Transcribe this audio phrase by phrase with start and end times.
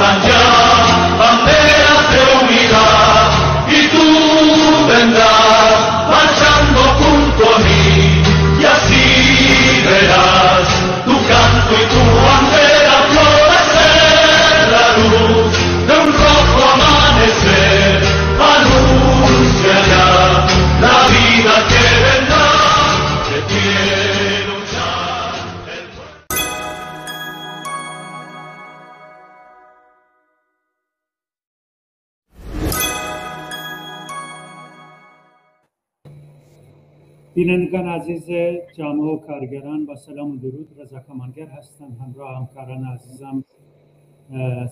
[0.00, 0.39] Sanjay.
[37.40, 38.30] بینندگان عزیز
[38.76, 40.68] جامعه و کارگران با سلام و درود.
[40.78, 41.96] رضا کمانگر هستم.
[42.00, 43.44] همراه همکاران عزیزم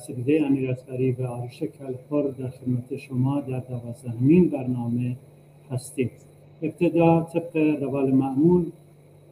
[0.07, 5.17] سپیده امیر اسکری و آرش کلپور در خدمت شما در دوازدهمین برنامه
[5.71, 6.11] هستیم.
[6.63, 8.67] ابتدا طبق روال معمول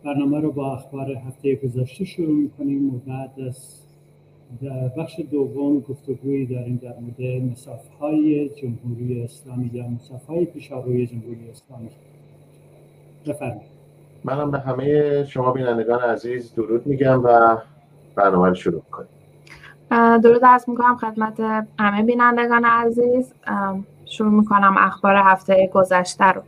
[0.05, 3.83] برنامه رو با اخبار هفته گذشته شروع می‌کنیم و بعد از
[4.97, 11.51] بخش دوم گفتگویی داریم در مورد مسافه های جمهوری اسلامی یا مسافه های پیشاروی جمهوری
[11.51, 11.89] اسلامی.
[13.29, 13.77] بفرمایید.
[14.25, 17.57] منم به همه شما بینندگان عزیز درود میگم و
[18.15, 19.09] برنامه رو شروع کنیم
[20.19, 21.41] درود از می‌کنم خدمت
[21.79, 23.35] همه بینندگان عزیز.
[24.05, 26.43] شروع می‌کنم اخبار هفته گذشته رو.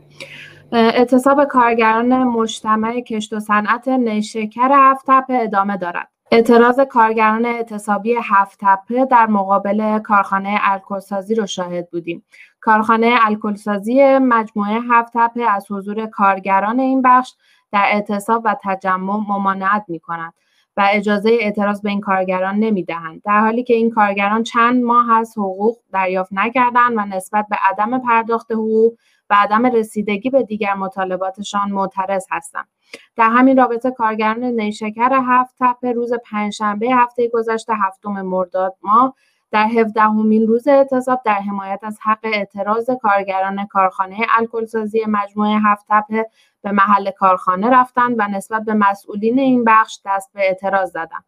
[0.71, 6.07] اعتصاب کارگران مجتمع کشت و صنعت نیشکر هفت ادامه دارد.
[6.31, 12.23] اعتراض کارگران اعتصابی هفت تپه در مقابل کارخانه الکلسازی رو شاهد بودیم.
[12.61, 17.33] کارخانه الکلسازی مجموعه هفت تپه از حضور کارگران این بخش
[17.71, 20.33] در اعتصاب و تجمع ممانعت می کند
[20.77, 23.21] و اجازه اعتراض به این کارگران نمی دهند.
[23.25, 27.99] در حالی که این کارگران چند ماه از حقوق دریافت نکردند و نسبت به عدم
[27.99, 28.93] پرداخت حقوق
[29.29, 32.67] و عدم رسیدگی به دیگر مطالباتشان معترض هستند.
[33.15, 39.15] در همین رابطه کارگران نیشکر هفت تپه روز پنجشنبه هفته گذشته هفتم مرداد ماه
[39.51, 46.29] در هفدهمین روز اعتصاب در حمایت از حق اعتراض کارگران کارخانه الکلسازی مجموعه هفت تپه
[46.61, 51.25] به محل کارخانه رفتند و نسبت به مسئولین این بخش دست به اعتراض زدند.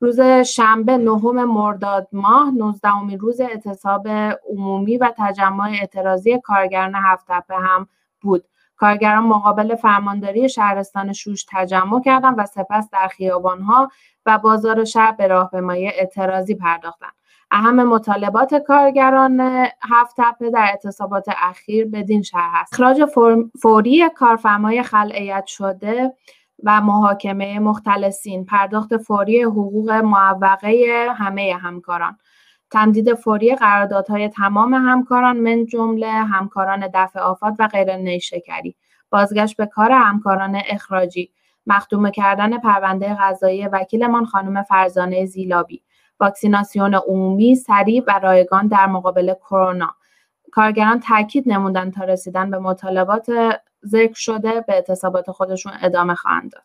[0.00, 4.08] روز شنبه نهم مرداد ماه 19 روز اعتصاب
[4.48, 7.88] عمومی و تجمع اعتراضی کارگران هفت تپه هم
[8.20, 8.44] بود.
[8.76, 13.90] کارگران مقابل فرمانداری شهرستان شوش تجمع کردند و سپس در خیابانها
[14.26, 17.12] و بازار شهر به راهپیمایی اعتراضی پرداختند.
[17.50, 19.40] اهم مطالبات کارگران
[19.82, 22.74] هفت تپه در اعتصابات اخیر بدین شهر است.
[22.74, 23.04] اخراج
[23.62, 26.12] فوری کارفرمای خلعیت شده
[26.64, 32.18] و محاکمه مختلسین پرداخت فوری حقوق معوقه همه همکاران
[32.70, 38.76] تمدید فوری قراردادهای تمام همکاران من جمله همکاران دفع آفات و غیر نیشکری
[39.10, 41.30] بازگشت به کار همکاران اخراجی
[41.66, 45.82] مختومه کردن پرونده قضایی وکیلمان خانم فرزانه زیلابی.
[46.20, 49.90] واکسیناسیون عمومی سریع و رایگان در مقابل کرونا.
[50.52, 53.26] کارگران تاکید نمودن تا رسیدن به مطالبات
[53.86, 56.62] ذکر شده به اعتصابات خودشون ادامه خواهند داد.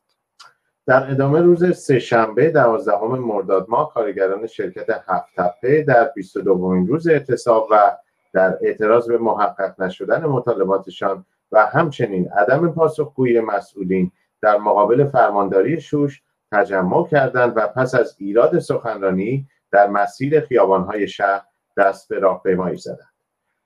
[0.88, 7.07] در ادامه روز سهشنبه دوازدهم مرداد ماه کارگران شرکت هفت تپه در 22 دومین روز
[7.07, 7.97] اعتصاب و
[8.33, 14.11] در اعتراض به محقق نشدن مطالباتشان و همچنین عدم پاسخگویی مسئولین
[14.41, 16.21] در مقابل فرمانداری شوش
[16.55, 21.41] تجمع کردند و پس از ایراد سخنرانی در مسیر خیابانهای شهر
[21.77, 23.13] دست به راهپیمایی زدند.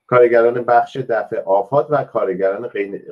[0.07, 2.67] کارگران بخش دفع آفات و کارگران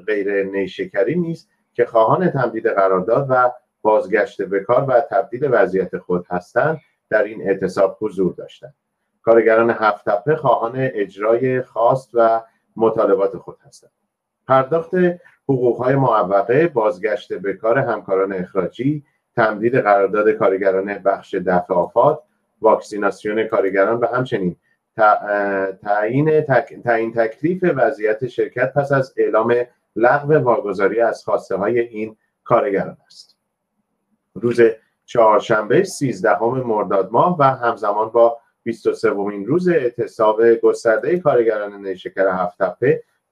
[0.07, 3.51] غیر نیشکری نیز که خواهان تمدید قرارداد و
[3.81, 6.79] بازگشت به کار و تبدیل وضعیت خود هستند
[7.09, 8.73] در این اعتصاب حضور داشتند.
[9.21, 12.43] کارگران هفت تپه خواهان اجرای خواست و
[12.75, 13.91] مطالبات خود هستند.
[14.47, 14.91] پرداخت
[15.49, 19.03] حقوقهای معوقه بازگشت به کار همکاران اخراجی
[19.37, 22.19] تمدید قرارداد کارگران بخش دفع آفات
[22.61, 24.55] واکسیناسیون کارگران و همچنین
[25.83, 26.41] تعیین
[26.83, 29.55] تعیین تکلیف وضعیت شرکت پس از اعلام
[29.95, 33.37] لغو واگذاری از خواسته های این کارگران است.
[34.33, 34.61] روز
[35.05, 42.57] چهارشنبه 13 مرداد ماه و همزمان با 23 ومین روز اعتصاب گسترده کارگران نیشکر هفت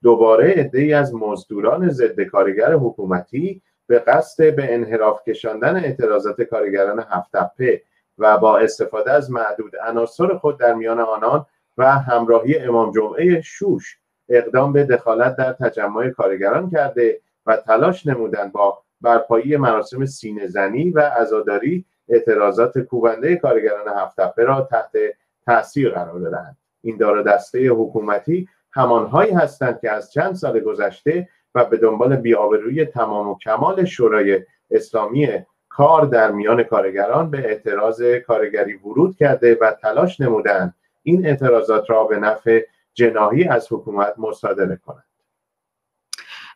[0.02, 7.36] دوباره عدهای از مزدوران ضد کارگر حکومتی به قصد به انحراف کشاندن اعتراضات کارگران هفت
[7.36, 7.82] تپه
[8.18, 11.46] و با استفاده از معدود عناصر خود در میان آنان
[11.78, 13.98] و همراهی امام جمعه شوش
[14.28, 20.90] اقدام به دخالت در تجمع کارگران کرده و تلاش نمودند با برپایی مراسم سینه زنی
[20.90, 24.92] و عزاداری اعتراضات کوبنده کارگران هفت را تحت
[25.46, 31.64] تاثیر قرار دادند این دار دسته حکومتی همانهایی هستند که از چند سال گذشته و
[31.64, 35.28] به دنبال بیاوروی تمام و کمال شورای اسلامی
[35.68, 42.04] کار در میان کارگران به اعتراض کارگری ورود کرده و تلاش نمودند این اعتراضات را
[42.04, 45.05] به نفع جناهی از حکومت مصادره کنند.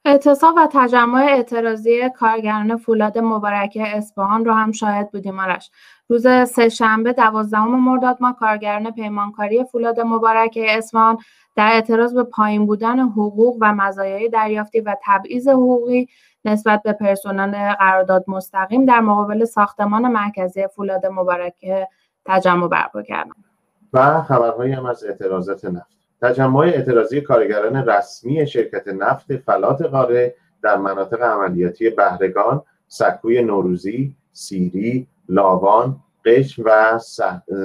[0.05, 5.71] اعتصاب و تجمع اعتراضی کارگران فولاد مبارکه اصفهان رو هم شاهد بودیم آرش.
[6.09, 11.19] روز سهشنبه دوازدهم مرداد ما کارگران پیمانکاری فولاد مبارکه اصفهان
[11.57, 16.09] در اعتراض به پایین بودن حقوق و مزایای دریافتی و تبعیض حقوقی
[16.45, 21.89] نسبت به پرسنل قرارداد مستقیم در مقابل ساختمان مرکزی فولاد مبارکه
[22.27, 23.45] تجمع برپا کردند.
[23.93, 26.00] و خبرهایی هم از اعتراضات نفت.
[26.23, 35.07] تجمع اعتراضی کارگران رسمی شرکت نفت فلات قاره در مناطق عملیاتی بهرگان، سکوی نوروزی، سیری،
[35.29, 36.99] لاوان، قش و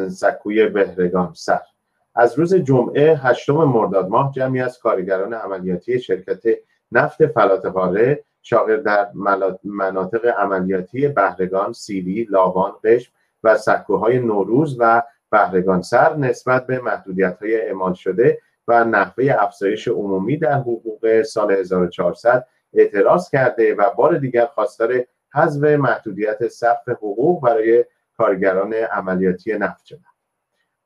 [0.10, 1.62] سکوی بهرگان سر.
[2.16, 6.44] از روز جمعه هشتم مرداد ماه جمعی از کارگران عملیاتی شرکت
[6.92, 9.10] نفت فلات قاره شاغل در
[9.64, 13.12] مناطق عملیاتی بهرگان، سیری، لاوان، قشم
[13.44, 19.88] و سکوهای نوروز و بهرگان سر نسبت به محدودیت های اعمال شده و نحوه افزایش
[19.88, 27.44] عمومی در حقوق سال 1400 اعتراض کرده و بار دیگر خواستار حذف محدودیت سقف حقوق
[27.44, 27.86] برای
[28.18, 30.16] کارگران عملیاتی نفت شدند.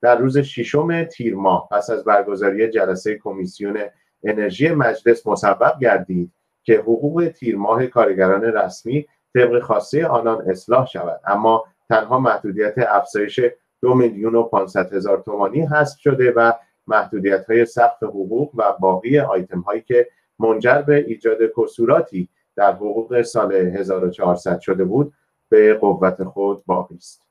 [0.02, 3.80] در روز ششم تیر ماه پس از برگزاری جلسه کمیسیون
[4.24, 6.32] انرژی مجلس مسبب گردید
[6.64, 13.40] که حقوق تیر ماه کارگران رسمی طبق خواسته آنان اصلاح شود اما تنها محدودیت افزایش
[13.81, 16.52] دو میلیون و پانصد هزار تومانی حذف شده و
[16.88, 20.08] محدودیت های سقف حقوق و باقی آیتم هایی که
[20.40, 25.14] منجر به ایجاد کسوراتی در حقوق سال 1400 شده بود
[25.50, 27.22] به قوت خود باقی است.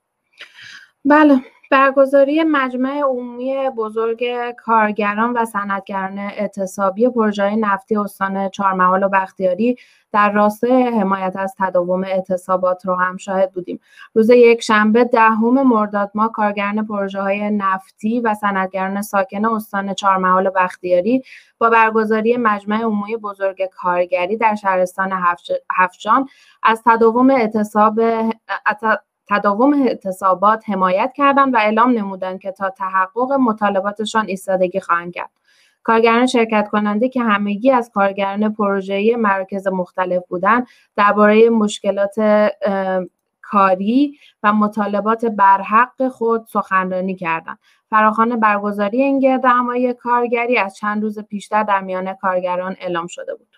[1.04, 1.40] بله.
[1.70, 9.76] برگزاری مجمع عمومی بزرگ کارگران و صنعتگران اعتصابی پروژه نفتی استان چهارمحال و بختیاری
[10.12, 13.80] در راستای حمایت از تداوم اعتصابات رو هم شاهد بودیم.
[14.14, 20.46] روز یک شنبه دهم مرداد ما کارگران پروژه های نفتی و صنعتگران ساکن استان چهارمحال
[20.46, 21.22] و بختیاری
[21.58, 25.12] با برگزاری مجمع عمومی بزرگ کارگری در شهرستان
[25.76, 26.28] هفجان
[26.62, 28.00] از تداوم اعتصاب
[29.30, 35.30] تداوم اعتصابات حمایت کردند و اعلام نمودند که تا تحقق مطالباتشان ایستادگی خواهند کرد.
[35.82, 40.66] کارگران شرکت کننده که همگی از کارگران پروژه‌ای مراکز مختلف بودند
[40.96, 42.14] درباره مشکلات
[43.42, 47.58] کاری و مطالبات برحق خود سخنرانی کردند.
[47.90, 53.48] فراخوان برگزاری این گردهمایی کارگری از چند روز پیشتر در میان کارگران اعلام شده بود.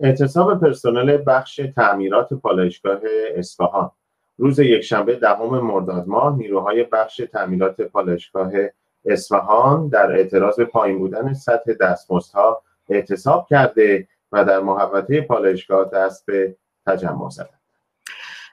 [0.00, 2.98] اعتصاب پرسنل بخش تعمیرات پالایشگاه
[3.36, 3.90] اصفهان
[4.38, 8.52] روز یکشنبه دهم مرداد ماه نیروهای بخش تعمیرات پالایشگاه
[9.04, 16.26] اصفهان در اعتراض به پایین بودن سطح دستمزدها اعتصاب کرده و در محوطه پالایشگاه دست
[16.26, 16.56] به
[16.86, 17.55] تجمع زدند.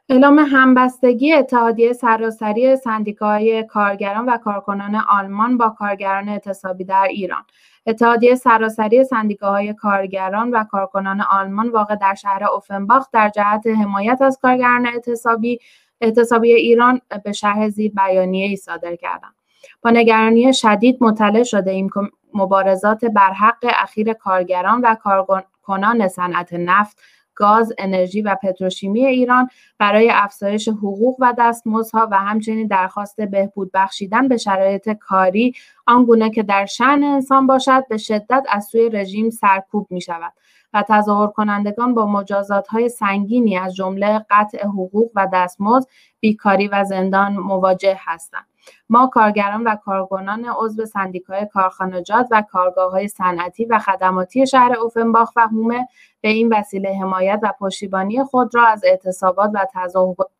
[0.09, 7.43] اعلام همبستگی اتحادیه سراسری سندیکاهای کارگران و کارکنان آلمان با کارگران اعتصابی در ایران.
[7.85, 14.39] اتحادیه سراسری سندیکاهای کارگران و کارکنان آلمان واقع در شهر اوفنباخ در جهت حمایت از
[14.41, 15.59] کارگران اعتصابی
[16.01, 19.35] اعتصابی ایران به شهر زیر بیانیه ای صادر کردند.
[19.81, 21.99] با نگرانی شدید مطلع شده ایم که
[22.33, 26.97] مبارزات برحق اخیر کارگران و کارکنان صنعت نفت
[27.35, 29.49] گاز، انرژی و پتروشیمی ایران
[29.79, 35.53] برای افزایش حقوق و دستمزدها و همچنین درخواست بهبود بخشیدن به شرایط کاری
[35.87, 40.33] آنگونه که در شعن انسان باشد به شدت از سوی رژیم سرکوب می شود
[40.73, 46.83] و تظاهر کنندگان با مجازات های سنگینی از جمله قطع حقوق و دستمزد، بیکاری و
[46.83, 48.52] زندان مواجه هستند.
[48.89, 55.31] ما کارگران و کارکنان عضو سندیکای کارخانجات و کارگاه های صنعتی و خدماتی شهر اوفنباخ
[55.35, 55.87] و هومه
[56.21, 59.67] به این وسیله حمایت و پشتیبانی خود را از اعتصابات و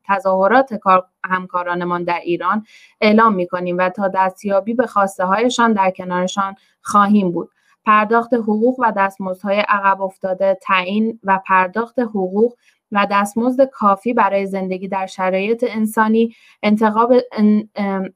[0.08, 0.80] تظاهرات
[1.25, 2.65] همکارانمان در ایران
[3.01, 7.50] اعلام می کنیم و تا دستیابی به خواسته هایشان در کنارشان خواهیم بود.
[7.86, 12.53] پرداخت حقوق و دستمزدهای عقب افتاده تعیین و پرداخت حقوق
[12.94, 16.36] و دستمزد کافی برای زندگی در شرایط انسانی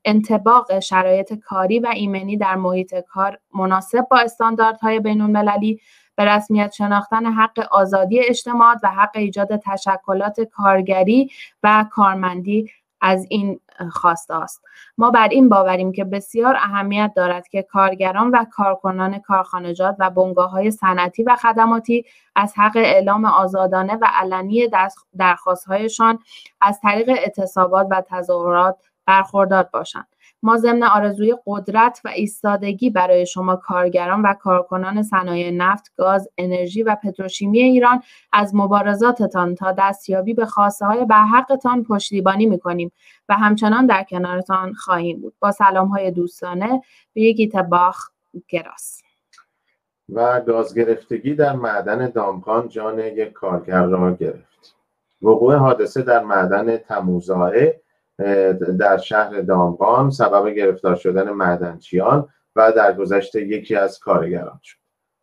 [0.06, 5.80] انتباق شرایط کاری و ایمنی در محیط کار مناسب با استانداردهای بین المللی
[6.16, 11.30] به رسمیت شناختن حق آزادی اجتماعات و حق ایجاد تشکلات کارگری
[11.64, 12.70] و کارمندی
[13.02, 13.60] از این
[13.92, 14.64] خواسته است
[14.98, 20.52] ما بر این باوریم که بسیار اهمیت دارد که کارگران و کارکنان کارخانجات و بنگاه
[20.52, 22.06] های صنعتی و خدماتی
[22.36, 24.70] از حق اعلام آزادانه و علنی
[25.18, 26.20] درخواستهایشان
[26.62, 30.08] از طریق اعتصابات و تظاهرات برخوردار باشند.
[30.44, 36.84] ما ضمن آرزوی قدرت و ایستادگی برای شما کارگران و کارکنان صنایع نفت، گاز، انرژی
[36.84, 38.01] و پتروشیمی ایران
[38.34, 42.91] از مبارزاتتان تا دستیابی به خواسته های برحقتان پشتیبانی می‌کنیم
[43.29, 45.34] و همچنان در کنارتان خواهیم بود.
[45.39, 46.82] با سلام های دوستانه
[47.13, 48.10] به باخ
[48.48, 49.01] گراس.
[50.13, 54.75] و گاز گرفتگی در معدن دامغان جان یک کارگر را گرفت
[55.22, 57.82] وقوع حادثه در معدن تموزائه
[58.80, 64.78] در شهر دامغان سبب گرفتار شدن معدنچیان و در گذشته یکی از کارگران شد.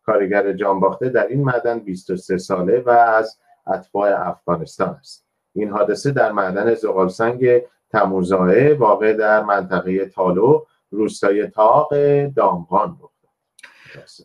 [0.05, 5.25] کارگر جانباخته در این معدن 23 ساله و از اتباع افغانستان است.
[5.55, 11.89] این حادثه در معدن زغالسنگ تموزائه واقع در منطقه تالو روستای تاق
[12.27, 13.14] دامغان بود.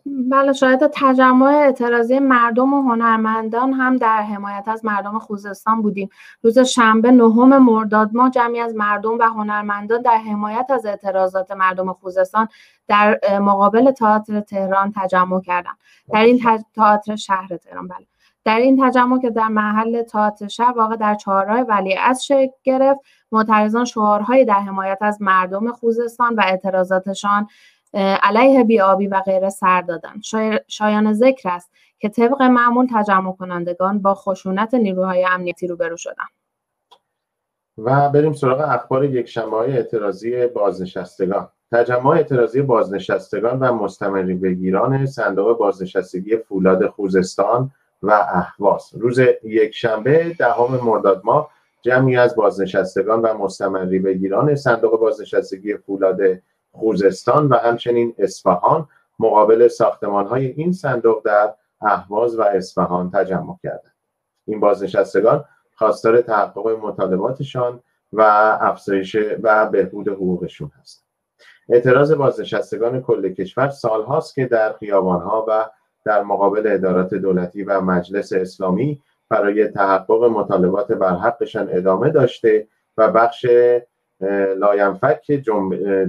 [0.05, 6.09] بله شاید تجمع اعتراضی مردم و هنرمندان هم در حمایت از مردم خوزستان بودیم.
[6.41, 11.93] روز شنبه نهم مرداد ما جمعی از مردم و هنرمندان در حمایت از اعتراضات مردم
[11.93, 12.47] خوزستان
[12.87, 15.77] در مقابل تئاتر تهران تجمع کردند.
[16.13, 18.07] در این تئاتر شهر تهران بله.
[18.45, 21.65] در این تجمع که در محل تئاتر شهر واقع در چهارراه
[21.99, 22.99] از شکل گرفت
[23.31, 27.47] معترضان شعارهایی در حمایت از مردم خوزستان و اعتراضاتشان
[27.93, 30.21] علیه بیابی و غیره سر دادن.
[30.67, 36.25] شایان ذکر است که طبق معمول تجمع کنندگان با خشونت نیروهای امنیتی روبرو شدن.
[37.77, 41.49] و بریم سراغ اخبار یک شنبه اعتراضی بازنشستگان.
[41.71, 47.71] تجمع اعتراضی بازنشستگان و مستمری بگیران صندوق بازنشستگی فولاد خوزستان
[48.03, 48.89] و اهواز.
[48.93, 51.49] روز یک شنبه دهم مرداد ماه
[51.81, 56.19] جمعی از بازنشستگان و مستمری بگیران صندوق بازنشستگی فولاد
[56.71, 58.87] خوزستان و همچنین اصفهان
[59.19, 63.95] مقابل ساختمان های این صندوق در اهواز و اصفهان تجمع کردند.
[64.47, 67.79] این بازنشستگان خواستار تحقق مطالباتشان
[68.13, 68.21] و
[68.61, 71.05] افزایش و بهبود حقوقشون هست
[71.69, 75.69] اعتراض بازنشستگان کل کشور سالهاست که در خیابانها و
[76.05, 83.45] در مقابل ادارات دولتی و مجلس اسلامی برای تحقق مطالبات برحقشان ادامه داشته و بخش
[84.57, 85.31] لاینفک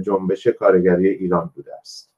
[0.05, 2.13] جنبش کارگری ایران بوده است.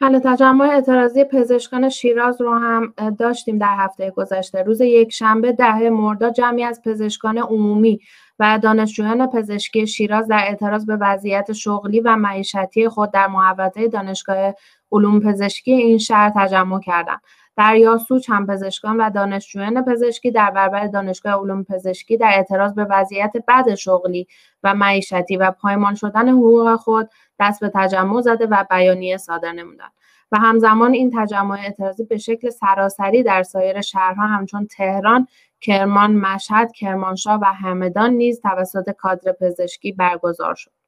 [0.00, 4.62] بله تجمع اعتراضی پزشکان شیراز رو هم داشتیم در هفته گذشته.
[4.62, 8.00] روز یک شنبه ده مرداد جمعی از پزشکان عمومی
[8.38, 14.54] و دانشجویان پزشکی شیراز در اعتراض به وضعیت شغلی و معیشتی خود در محوطه دانشگاه
[14.92, 17.20] علوم پزشکی این شهر تجمع کردند.
[17.56, 22.86] در یاسوج هم پزشکان و دانشجویان پزشکی در برابر دانشگاه علوم پزشکی در اعتراض به
[22.90, 24.26] وضعیت بد شغلی
[24.62, 29.92] و معیشتی و پایمان شدن حقوق خود دست به تجمع زده و بیانیه صادر نمودند
[30.32, 35.26] و همزمان این تجمع اعتراضی به شکل سراسری در سایر شهرها همچون تهران،
[35.60, 40.81] کرمان، مشهد، کرمانشاه و همدان نیز توسط کادر پزشکی برگزار شد.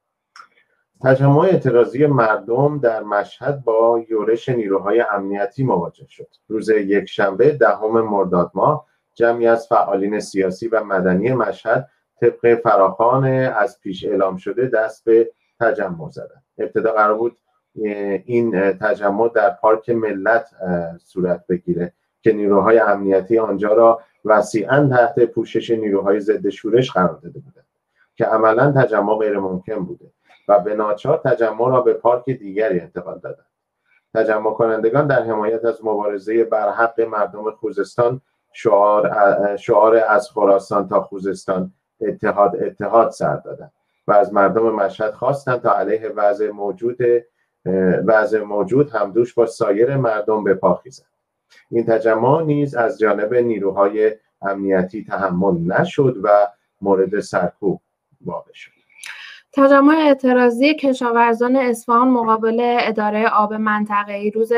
[1.03, 6.27] تجمع اعتراضی مردم در مشهد با یورش نیروهای امنیتی مواجه شد.
[6.47, 11.89] روز یک شنبه دهم مرداد ماه جمعی از فعالین سیاسی و مدنی مشهد
[12.21, 16.43] طبق فراخان از پیش اعلام شده دست به تجمع زدند.
[16.57, 17.37] ابتدا قرار بود
[18.25, 20.49] این تجمع در پارک ملت
[20.99, 27.39] صورت بگیره که نیروهای امنیتی آنجا را وسیعا تحت پوشش نیروهای ضد شورش قرار داده
[27.39, 27.65] بودند
[28.15, 30.14] که عملا تجمع غیر ممکن بوده.
[30.47, 33.45] و به ناچار تجمع را به پارک دیگری انتقال دادند.
[34.13, 38.21] تجمع کنندگان در حمایت از مبارزه برحق مردم خوزستان
[38.53, 39.11] شعار,
[39.55, 43.71] شعار از خراسان تا خوزستان اتحاد اتحاد سر دادند
[44.07, 46.97] و از مردم مشهد خواستند تا علیه وضع موجود
[48.05, 51.07] وضع موجود همدوش با سایر مردم به پا خیزند.
[51.71, 56.47] این تجمع نیز از جانب نیروهای امنیتی تحمل نشد و
[56.81, 57.81] مورد سرکوب
[58.25, 58.74] واقع شد.
[59.55, 64.51] تجمع اعتراضی کشاورزان اصفهان مقابل اداره آب منطقه‌ای روز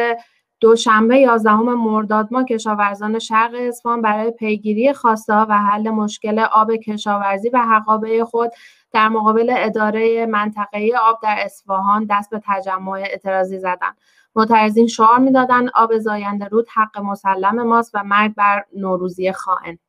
[0.60, 7.50] دوشنبه 11 مرداد ما کشاورزان شرق اصفهان برای پیگیری خواسته و حل مشکل آب کشاورزی
[7.50, 8.52] و حقابه خود
[8.92, 13.98] در مقابل اداره منطقه‌ای آب در اصفهان دست به تجمع اعتراضی زدند.
[14.36, 19.80] معترضین شعار می‌دادند آب زاینده رود حق مسلم ماست و مرگ بر نوروزی خائن.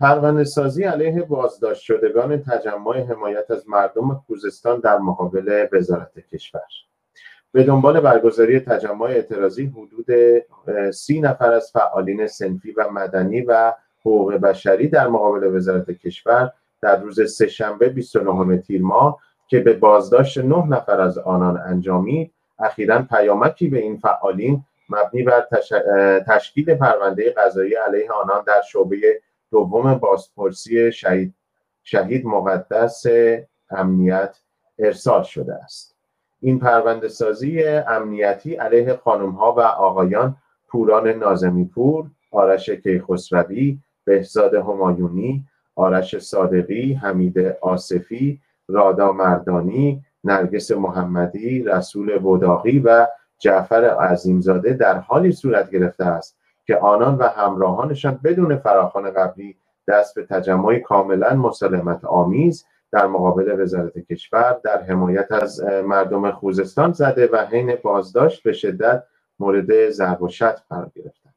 [0.00, 6.60] پروانه سازی علیه بازداشت شدگان تجمع حمایت از مردم خوزستان در مقابل وزارت کشور.
[7.52, 10.06] به دنبال برگزاری تجمع اعتراضی حدود
[10.90, 16.52] سی نفر از فعالین سنفی و مدنی و حقوق بشری در مقابل وزارت کشور
[16.82, 23.02] در روز سهشنبه 29 تیر ماه که به بازداشت نه نفر از آنان انجامید اخیرا
[23.02, 25.46] پیامکی به این فعالین مبنی بر
[26.26, 28.96] تشکیل پرونده قضایی علیه آنان در شعبه
[29.50, 31.34] دوم بازپرسی شهید
[31.82, 33.04] شهید مقدس
[33.70, 34.38] امنیت
[34.78, 35.96] ارسال شده است.
[36.40, 40.36] این پرونده سازی امنیتی علیه خانم ها و آقایان
[40.68, 45.44] پوران نازمی پور، آرش کیخسروی، بهزاد همایونی،
[45.76, 53.06] آرش صادقی، حمید آصفی، رادا مردانی، نرگس محمدی، رسول وداقی و
[53.38, 56.38] جعفر عظیمزاده در حالی صورت گرفته است
[56.68, 59.56] که آنان و همراهانشان بدون فراخان قبلی
[59.88, 66.92] دست به تجمع کاملا مسالمت آمیز در مقابل وزارت کشور در حمایت از مردم خوزستان
[66.92, 69.04] زده و حین بازداشت به شدت
[69.38, 71.34] مورد ضرب و شتم قرار گرفتند.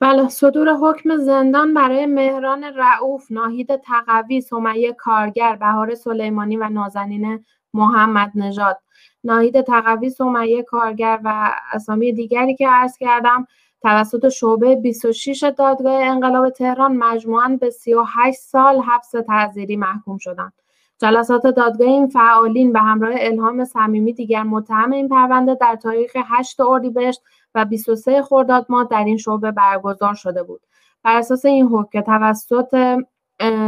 [0.00, 7.44] بله صدور حکم زندان برای مهران رعوف ناهید تقوی سمیه کارگر بهار سلیمانی و نازنین
[7.74, 8.78] محمد نژاد.
[9.24, 13.46] ناهید تقوی سمیه کارگر و اسامی دیگری که عرض کردم
[13.86, 20.52] توسط شعبه 26 دادگاه انقلاب تهران مجموعاً به 38 سال حبس تعزیری محکوم شدند.
[20.98, 26.60] جلسات دادگاه این فعالین به همراه الهام صمیمی دیگر متهم این پرونده در تاریخ 8
[26.60, 27.22] اردیبهشت
[27.54, 30.60] و 23 خرداد ماه در این شعبه برگزار شده بود.
[31.02, 32.98] بر اساس این حکم که توسط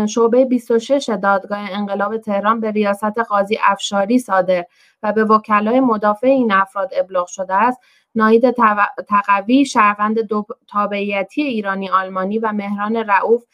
[0.09, 4.65] شعبه 26 دادگاه انقلاب تهران به ریاست قاضی افشاری صادر
[5.03, 7.81] و به وکلای مدافع این افراد ابلاغ شده است
[8.19, 8.51] ناهید
[9.09, 13.45] تقوی شهروند دو تابعیتی ایرانی آلمانی و مهران رعوف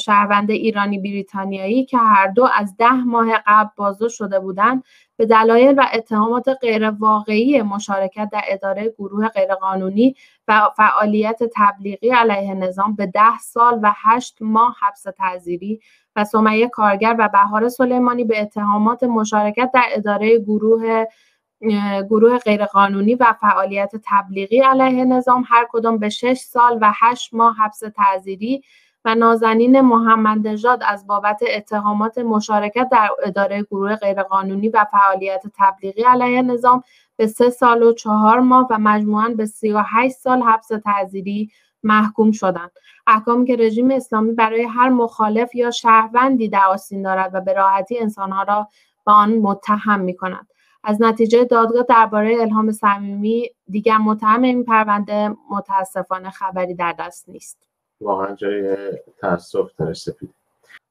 [0.00, 4.84] شهروند ایرانی بریتانیایی که هر دو از ده ماه قبل بازداشت شده بودند
[5.16, 10.14] به دلایل و اتهامات غیرواقعی مشارکت در اداره گروه غیرقانونی
[10.48, 15.80] و فعالیت تبلیغی علیه نظام به ده سال و هشت ماه حبس تعزیری
[16.16, 21.04] و سمیه کارگر و بهار سلیمانی به اتهامات مشارکت در اداره گروه
[22.10, 27.56] گروه غیرقانونی و فعالیت تبلیغی علیه نظام هر کدام به شش سال و هشت ماه
[27.56, 28.62] حبس تعزیری
[29.04, 36.02] و نازنین محمد نژاد از بابت اتهامات مشارکت در اداره گروه غیرقانونی و فعالیت تبلیغی
[36.02, 36.82] علیه نظام
[37.16, 41.50] به سه سال و چهار ماه و مجموعاً به سی و هشت سال حبس تعزیری
[41.82, 42.70] محکوم شدند.
[43.06, 47.98] احکامی که رژیم اسلامی برای هر مخالف یا شهروندی در آستین دارد و به راحتی
[47.98, 48.68] انسانها را
[49.06, 50.49] به آن متهم می کند
[50.84, 57.68] از نتیجه دادگاه درباره الهام صمیمی دیگر متهم این پرونده متاسفانه خبری در دست نیست.
[58.00, 58.76] واقعا جای
[59.20, 60.34] تاسف داره سپید.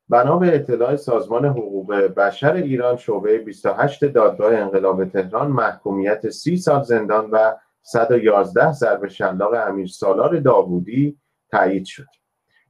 [0.09, 6.83] بنا به اطلاع سازمان حقوق بشر ایران شعبه 28 دادگاه انقلاب تهران محکومیت 30 سال
[6.83, 11.17] زندان و 111 ضرب شلاق امیر سالار داوودی
[11.51, 12.07] تایید شد.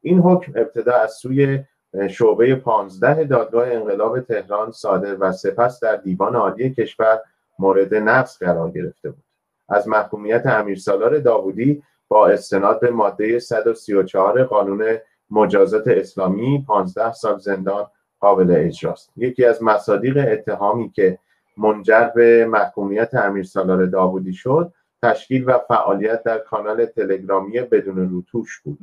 [0.02, 1.64] این حکم ابتدا از سوی
[2.10, 7.20] شعبه 15 دادگاه انقلاب تهران صادر و سپس در دیوان عالی کشور
[7.60, 9.24] مورد نقض قرار گرفته بود.
[9.70, 14.98] از محکومیت امیرسالار داوودی با استناد به ماده 134 قانون
[15.32, 17.88] مجازات اسلامی 15 سال زندان
[18.20, 21.20] قابل اجراست یکی از مصادیق اتهامی که
[21.58, 24.74] منجر به محکومیت امیرسالار داوودی شد
[25.04, 28.80] تشکیل و فعالیت در کانال تلگرامی بدون روتوش بود.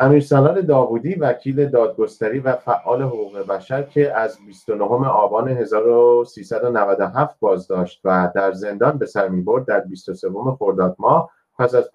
[0.00, 8.30] امیرسالار داوودی وکیل دادگستری و فعال حقوق بشر که از 29 آبان 1397 بازداشت و
[8.34, 11.90] در زندان به سر می‌برد در 23 خرداد ماه پس از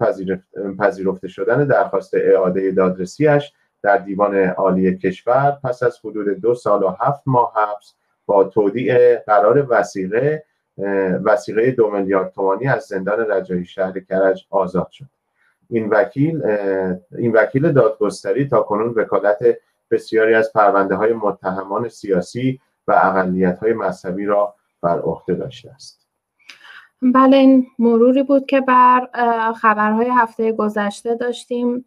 [0.78, 6.88] پذیرفته شدن درخواست اعاده دادرسیش در دیوان عالی کشور پس از حدود دو سال و
[7.00, 7.94] هفت ماه حبس
[8.26, 10.44] با تودیع قرار وسیقه
[11.24, 15.13] وسیقه دو میلیارد تومانی از زندان رجایی شهر کرج آزاد شد.
[15.70, 16.42] این وکیل
[17.18, 19.38] این وکیل دادگستری تا کنون وکالت
[19.90, 26.08] بسیاری از پرونده های متهمان سیاسی و اقلیت های مذهبی را بر عهده داشته است.
[27.02, 29.08] بله این مروری بود که بر
[29.60, 31.84] خبرهای هفته گذشته داشتیم.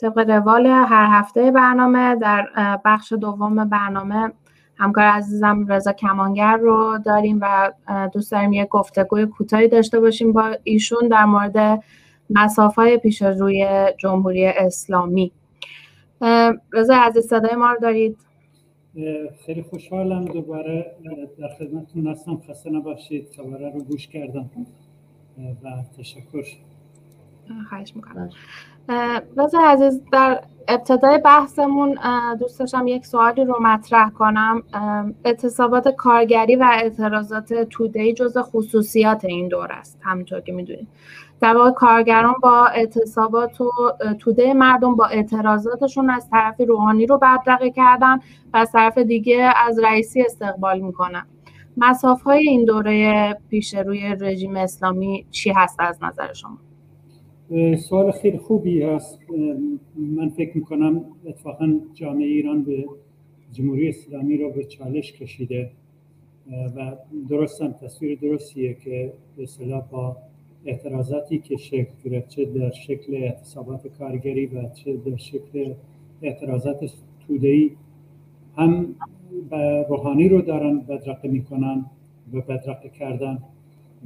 [0.00, 2.48] طبق روال هر هفته برنامه در
[2.84, 4.32] بخش دوم برنامه
[4.78, 7.72] همکار عزیزم رضا کمانگر رو داریم و
[8.12, 11.82] دوست داریم یک گفتگوی کوتاهی داشته باشیم با ایشون در مورد
[12.34, 15.32] مسافای پیش روی جمهوری اسلامی.
[16.72, 18.16] رضا عزیز صدای ما رو دارید؟
[19.46, 20.96] خیلی خوشحالم دوباره
[21.38, 22.40] در خدمتتون هستم.
[22.48, 23.28] خسته نباشید.
[23.36, 24.50] خبره رو گوش کردم.
[25.62, 25.68] و
[25.98, 26.44] تشکر.
[27.68, 28.30] خواهش می‌کنم.
[29.36, 31.98] رضا عزیز در ابتدای بحثمون
[32.40, 34.62] دوست داشتم یک سوالی رو مطرح کنم.
[35.24, 40.88] اعتصابات کارگری و اعتراضات تودهی جز خصوصیات این دور است همینطور که می‌دونید.
[41.40, 43.70] در واقع کارگران با اعتصابات و
[44.18, 48.16] توده مردم با اعتراضاتشون از طرف روحانی رو بدرقه کردن
[48.54, 51.26] و از طرف دیگه از رئیسی استقبال می‌کنن.
[51.76, 56.58] مساف این دوره پیش روی رژیم اسلامی چی هست از نظر شما؟
[57.76, 59.18] سوال خیلی خوبی هست.
[59.96, 62.84] من فکر می‌کنم اتفاقا جامعه ایران به
[63.52, 65.70] جمهوری اسلامی رو به چالش کشیده
[66.76, 66.96] و
[67.28, 69.46] درست هم تصویر درستیه که به
[69.90, 70.16] با
[70.66, 75.74] اعتراضاتی که شکل گرفت چه در شکل اعتصابات کارگری و چه در شکل
[76.22, 76.90] اعتراضات
[77.26, 77.70] تودهی
[78.56, 78.94] هم
[79.88, 81.84] روحانی رو دارن بدرقه می‌کنن
[82.32, 83.38] و بدرقه کردن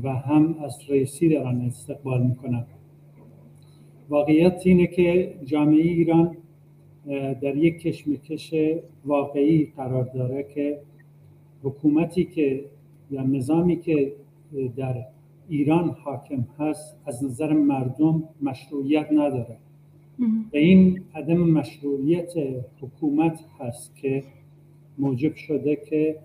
[0.03, 2.65] و هم از رئیسی دارن استقبال می‌کنن.
[4.09, 6.37] واقعیت اینه که جامعه ایران
[7.43, 8.55] در یک کشمکش
[9.05, 10.79] واقعی قرار داره که
[11.63, 12.65] حکومتی که
[13.11, 14.13] یا نظامی که
[14.77, 15.05] در
[15.49, 19.57] ایران حاکم هست از نظر مردم مشروعیت نداره.
[20.53, 22.33] و این عدم مشروعیت
[22.81, 24.25] حکومت هست که
[24.99, 26.17] موجب شده که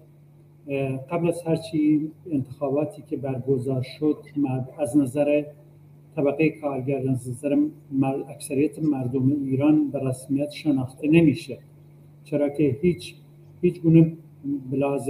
[1.12, 4.18] قبل از هرچی انتخاباتی که برگزار شد
[4.80, 5.44] از نظر
[6.16, 7.58] طبقه کارگر از نظر
[8.30, 11.58] اکثریت مردم ایران به رسمیت شناخته نمیشه.
[12.24, 13.16] چرا که هیچ
[13.62, 14.14] هیچ گونه
[14.72, 15.10] بلاز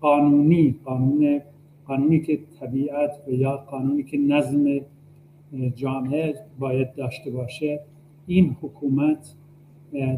[0.00, 1.40] قانونی قانون
[1.86, 4.80] قانونی که طبیعت و یا قانونی که نظم
[5.74, 7.80] جامعه باید داشته باشه
[8.26, 9.34] این حکومت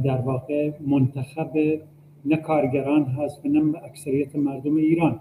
[0.05, 1.81] در واقع منتخب
[2.25, 5.21] نه کارگران هست و نه اکثریت مردم ایران.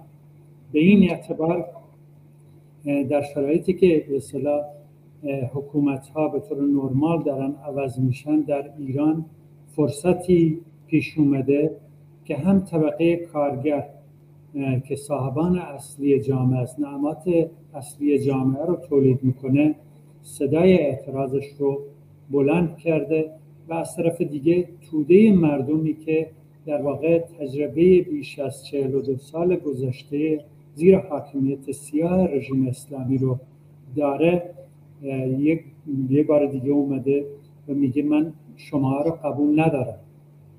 [0.71, 1.65] به این اعتبار
[2.85, 4.19] در شرایطی که به
[5.53, 9.25] حکومت ها به طور نرمال دارن عوض میشن در ایران
[9.75, 11.71] فرصتی پیش اومده
[12.25, 13.83] که هم طبقه کارگر
[14.87, 19.75] که صاحبان اصلی جامعه است نعمات اصلی جامعه رو تولید می‌کنه
[20.21, 21.81] صدای اعتراضش رو
[22.31, 23.31] بلند کرده
[23.69, 26.29] و از طرف دیگه توده مردمی که
[26.65, 30.43] در واقع تجربه بیش از 42 سال گذشته
[30.75, 33.39] زیر حاکمیت سیاه رژیم اسلامی رو
[33.95, 34.49] داره
[35.01, 35.63] یک
[36.09, 37.25] یه بار دیگه اومده
[37.67, 39.99] و میگه من شما رو قبول ندارم.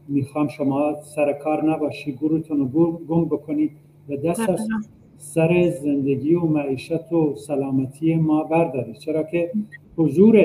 [0.09, 3.71] می‌خوام شما سر کار نباشی گروهتون رو گم بکنید
[4.09, 4.69] و دست از
[5.17, 9.51] سر زندگی و معیشت و سلامتی ما بردارید چرا که
[9.97, 10.45] حضور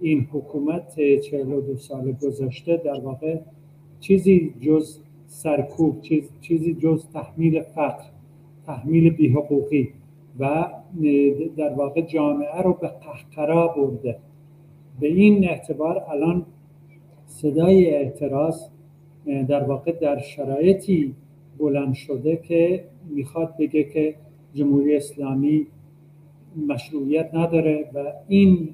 [0.00, 3.38] این حکومت 42 سال گذشته در واقع
[4.00, 8.04] چیزی جز سرکوب چیز، چیزی جز تحمیل فقر
[8.66, 9.88] تحمیل بیحقوقی
[10.38, 10.66] و
[11.56, 14.18] در واقع جامعه رو به قهقرا برده.
[15.00, 16.46] به این اعتبار الان
[17.26, 18.60] صدای اعتراض
[19.48, 21.14] در واقع در شرایطی
[21.58, 24.14] بلند شده که می‌خواد بگه که
[24.54, 25.66] جمهوری اسلامی
[26.68, 28.68] مشروعیت نداره و این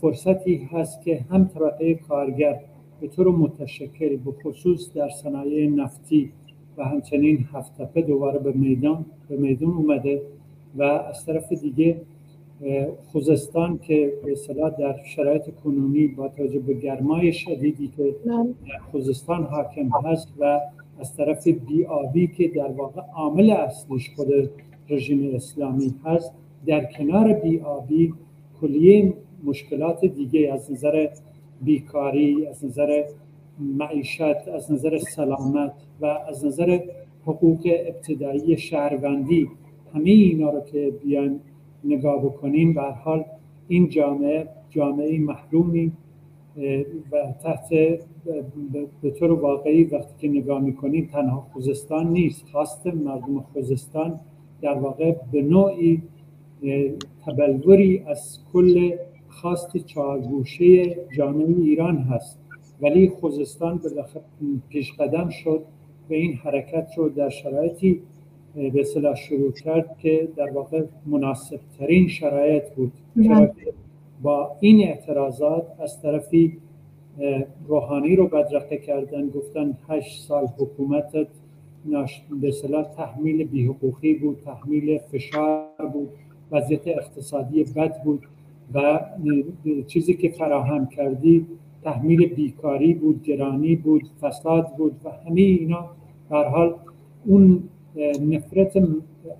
[0.00, 2.60] فرصتی هست که هم طبقه کارگر
[3.00, 6.32] به طور متشکل به خصوص در صنایع نفتی
[6.76, 10.22] و همچنین هفتپه دوباره به میدان به میدان اومده.
[10.76, 12.00] و از طرف دیگه
[13.12, 19.42] خوزستان که به اصطلاح در شرایط کنونی با توجه به گرمای شدیدی که در خوزستان
[19.42, 20.60] حاکم هست و
[21.00, 24.28] از طرف بیابی که در واقع عامل اصلیش خود
[24.88, 26.32] رژیم اسلامی هست
[26.66, 28.14] در کنار بیابی
[28.60, 31.08] کلیه مشکلات دیگه از نظر
[31.62, 33.04] بیکاری از نظر
[33.58, 36.80] معیشت از نظر سلامت و از نظر
[37.26, 39.48] حقوق ابتدایی شهروندی
[39.94, 41.40] همه اینا رو که بیان
[41.84, 43.24] نگاه بکنیم به حال
[43.68, 45.92] این جامعه جامعه محرومی
[47.12, 47.68] و تحت
[49.02, 54.20] به طور واقعی وقتی که نگاه می‌کنیم تنها خوزستان نیست خواست مردم خوزستان
[54.62, 56.02] در واقع به نوعی
[57.26, 58.96] تبلوری از کل
[59.28, 62.38] خواست چهارگوشه جامعه ایران هست.
[62.82, 64.04] ولی خوزستان به
[64.68, 65.62] پیش قدم شد
[66.10, 68.02] و این حرکت رو در شرایطی
[68.54, 73.52] به صلاح شروع کرد که در واقع مناسب ترین شرایط بود بله.
[74.22, 76.58] با این اعتراضات از طرفی
[77.68, 81.26] روحانی رو بدرقه کردن گفتن هشت سال حکومتت
[82.40, 86.08] به صلاح تحمیل بیحقوقی بود تحمیل فشار بود
[86.50, 88.22] وضعیت اقتصادی بد بود
[88.74, 89.00] و
[89.86, 91.46] چیزی که فراهم کردی
[91.84, 95.90] تحمیل بیکاری بود گرانی بود فساد بود و همه اینا
[96.30, 96.74] در حال
[97.26, 97.62] اون
[98.20, 98.82] نفرت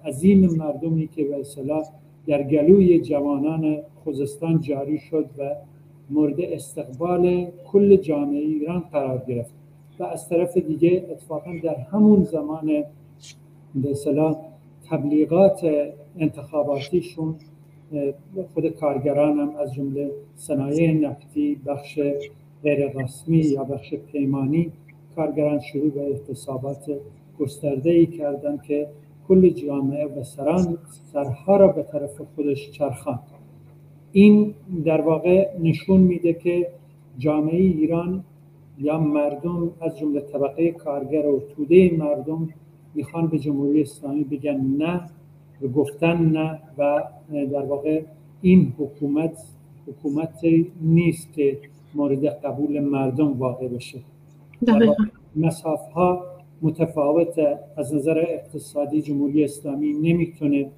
[0.05, 1.83] عظیم مردمی که به اصطلاح
[2.27, 5.55] در گلوی جوانان خوزستان جاری شد و
[6.11, 9.53] مورد استقبال کل جامعه ایران قرار گرفت.
[9.99, 12.67] و از طرف دیگه اتفاقا در همون زمان
[13.75, 14.37] به اصطلاح
[14.91, 15.61] تبلیغات
[16.19, 17.35] انتخاباتیشون
[18.55, 22.01] خود کارگران هم از جمله صنایع نفتی بخش
[22.63, 24.73] غیر رسمی یا بخش پیمانی
[25.17, 26.91] کارگران شروع به اعتصابات
[27.43, 28.89] گسترده ای کردن که
[29.29, 30.79] کل جامعه و سران
[31.13, 33.21] سرها را به طرف خودش چرخاند.
[34.13, 36.69] این در واقع نشون میده که
[37.19, 38.25] جامعه ایران
[38.79, 42.49] یا مردم از جمله طبقه کارگر و توده مردم
[42.95, 45.01] می‌خوان به جمهوری اسلامی بگن نه
[45.63, 47.03] و گفتن نه و
[47.53, 48.03] در واقع
[48.43, 49.37] این حکومت
[49.87, 50.41] حکومت
[50.81, 51.59] نیست که
[51.95, 53.99] مورد قبول مردم واقع بشه.
[55.37, 56.32] مساف ها
[56.63, 57.39] متفاوت
[57.77, 60.71] از نظر اقتصادی جمهوری اسلامی نمی‌تونه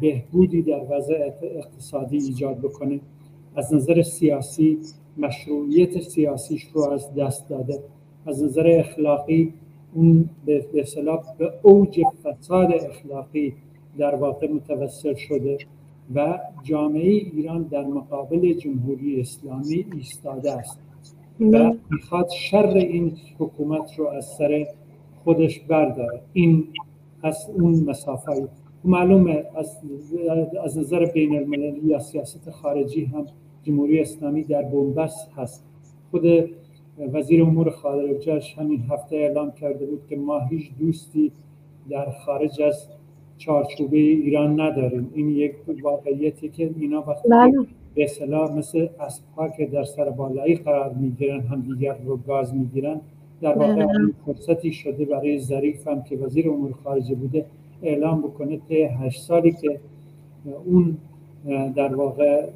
[0.00, 3.00] بهبودی در وضع اقتصادی ایجاد بکنه.
[3.56, 4.78] از نظر سیاسی
[5.18, 7.78] مشروعیت سیاسیش رو از دست داده.
[8.26, 9.52] از نظر اخلاقی
[9.94, 10.64] اون به
[11.38, 13.54] به اوج فساد اخلاقی
[13.98, 15.58] در واقع متوسل شده
[16.14, 20.78] و جامعه ایران در مقابل جمهوری اسلامی ایستاده است.
[21.40, 24.66] و می‌خواد شر این حکومت رو از سر
[25.26, 26.64] خودش برداره این
[27.22, 28.48] از اون مسافه
[28.84, 29.78] معلومه از,
[30.64, 33.26] از نظر بین المللی یا سیاست خارجی هم
[33.62, 35.64] جمهوری اسلامی در بنبست هست.
[36.10, 36.24] خود
[37.12, 41.32] وزیر امور خارجش همین هفته اعلام کرده بود که ما هیچ دوستی
[41.90, 42.88] در خارج از
[43.38, 45.10] چارچوبه ایران نداریم.
[45.14, 47.66] این یک واقعیتی که اینا وقتی بله.
[47.94, 53.00] به اصطلاح مثل اسبها که در سر بالایی قرار می‌گیرن هم دیگر رو گاز می‌گیرن
[53.40, 54.12] در واقع بله.
[54.26, 57.44] فرصتی شده برای ظریف هم که وزیر امور خارجه بوده
[57.82, 59.80] اعلام بکنه که هشت سالی که
[60.64, 60.96] اون
[61.76, 62.46] در واقع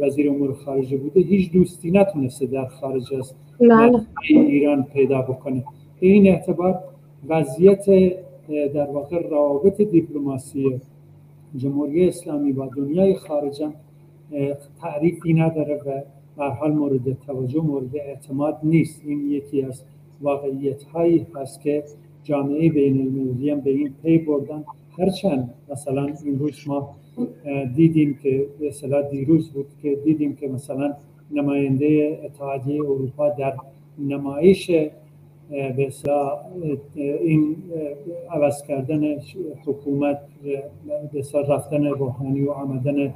[0.00, 4.00] وزیر امور خارجه بوده هیچ دوستی نتونسته در خارج از بله.
[4.28, 5.64] ایران پیدا بکنه
[6.00, 6.78] این اعتبار
[7.28, 7.86] وضعیت
[8.74, 10.80] در واقع روابط دیپلماسی
[11.56, 13.72] جمهوری اسلامی با دنیای خارجم
[14.80, 16.00] تعریفی نداره و
[16.38, 19.82] در حال مورد توجه مورد اعتماد نیست این یکی از
[20.20, 21.84] واقعیت هایی هست که
[22.22, 24.64] جامعه بین المللی به این پی بردن.
[24.98, 26.94] هرچند مثلا این روز ما
[27.76, 30.94] دیدیم که به دیروز بود که دیدیم که مثلا
[31.30, 33.56] نماینده اتحادیه اروپا در
[33.98, 34.70] نمایش
[35.50, 35.88] به
[36.96, 37.56] این
[38.30, 39.16] عوض کردن
[39.66, 40.20] حکومت
[41.12, 43.14] به رفتن روحانی و آمدن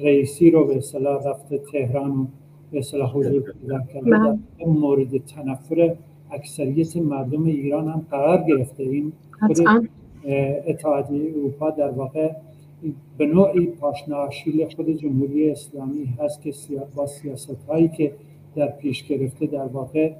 [0.00, 2.26] رئیسی رو به اصطلاح رفته تهران و
[2.72, 4.10] به اصطلاح حضور پیدا کرده
[4.58, 5.96] در مورد تنفر
[6.36, 8.82] اکثریت مردم ایران هم قرار گرفته.
[8.82, 9.58] این خود
[10.66, 12.32] اتحادیه اروپا در واقع
[13.18, 14.16] به نوعی پاشنه
[14.76, 16.52] خود جمهوری اسلامی هست که
[16.94, 18.12] با سیاست هایی که
[18.56, 20.12] در پیش گرفته در واقع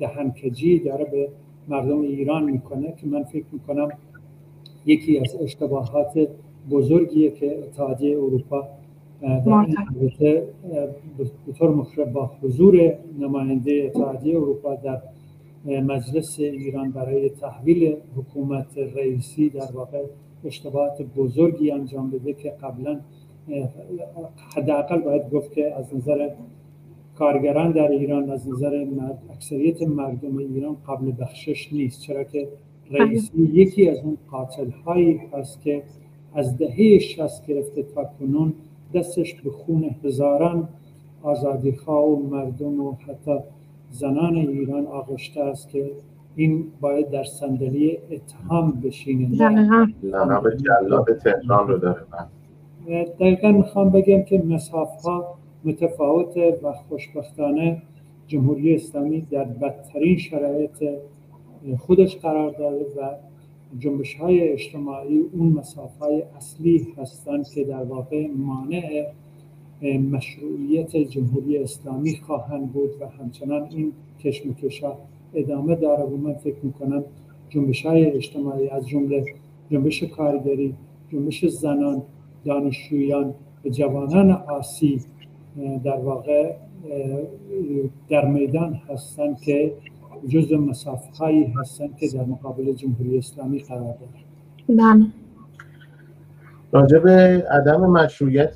[0.00, 1.28] دهنکجی داره به
[1.68, 3.88] مردم ایران می‌کنه که من فکر می‌کنم
[4.86, 6.28] یکی از اشتباهات
[6.70, 8.68] بزرگیه که اتحادیه اروپا
[9.22, 9.66] در
[11.46, 11.70] به طور
[12.14, 15.02] با حضور نماینده اتحادیه اروپا در
[15.64, 20.02] مجلس ایران برای تحویل حکومت رئیسی در واقع
[20.44, 23.00] اشتباهات بزرگی انجام بده که قبلا
[24.56, 26.30] حداقل باید گفت که از نظر
[27.18, 28.86] کارگران در ایران از نظر
[29.30, 32.00] اکثریت مردم ایران قبل بخشش نیست.
[32.00, 32.48] چرا که
[32.90, 35.82] رئیسی یکی از اون قاتل هایی هست که
[36.34, 38.52] از دهه شست گرفته تا کنون
[38.94, 40.68] دستش به خون هزاران
[41.22, 43.38] آزادی و مردم و حتی
[43.94, 45.90] زنان ایران آغشته است که
[46.36, 49.48] این باید در صندلی اتهام بشینه.
[50.02, 52.02] لقب جلاد تهران رو داره.
[53.20, 57.82] دقیقا می‌خوام بگم که مساف ها متفاوت و خوشبختانه
[58.26, 60.84] جمهوری اسلامی در بدترین شرایط
[61.78, 63.10] خودش قرار داره و
[63.78, 69.06] جنبش های اجتماعی اون مساف های اصلی هستند که در واقع مانع
[69.82, 74.82] مشروعیت جمهوری اسلامی خواهند بود و همچنان این کشمکش
[75.34, 77.04] ادامه داره و من فکر می‌کنم
[77.48, 79.24] جنبش های اجتماعی از جمله
[79.70, 80.74] جنبش کارگری
[81.12, 82.02] جنبش زنان
[82.44, 83.34] دانشجویان
[83.64, 85.00] و جوانان آسی
[85.84, 86.54] در واقع
[88.08, 89.72] در میدان هستند که
[90.28, 94.24] جز مسافه هستند که در مقابل جمهوری اسلامی قرار دارند
[94.68, 95.06] بله
[96.74, 98.54] راجع به عدم مشروعیت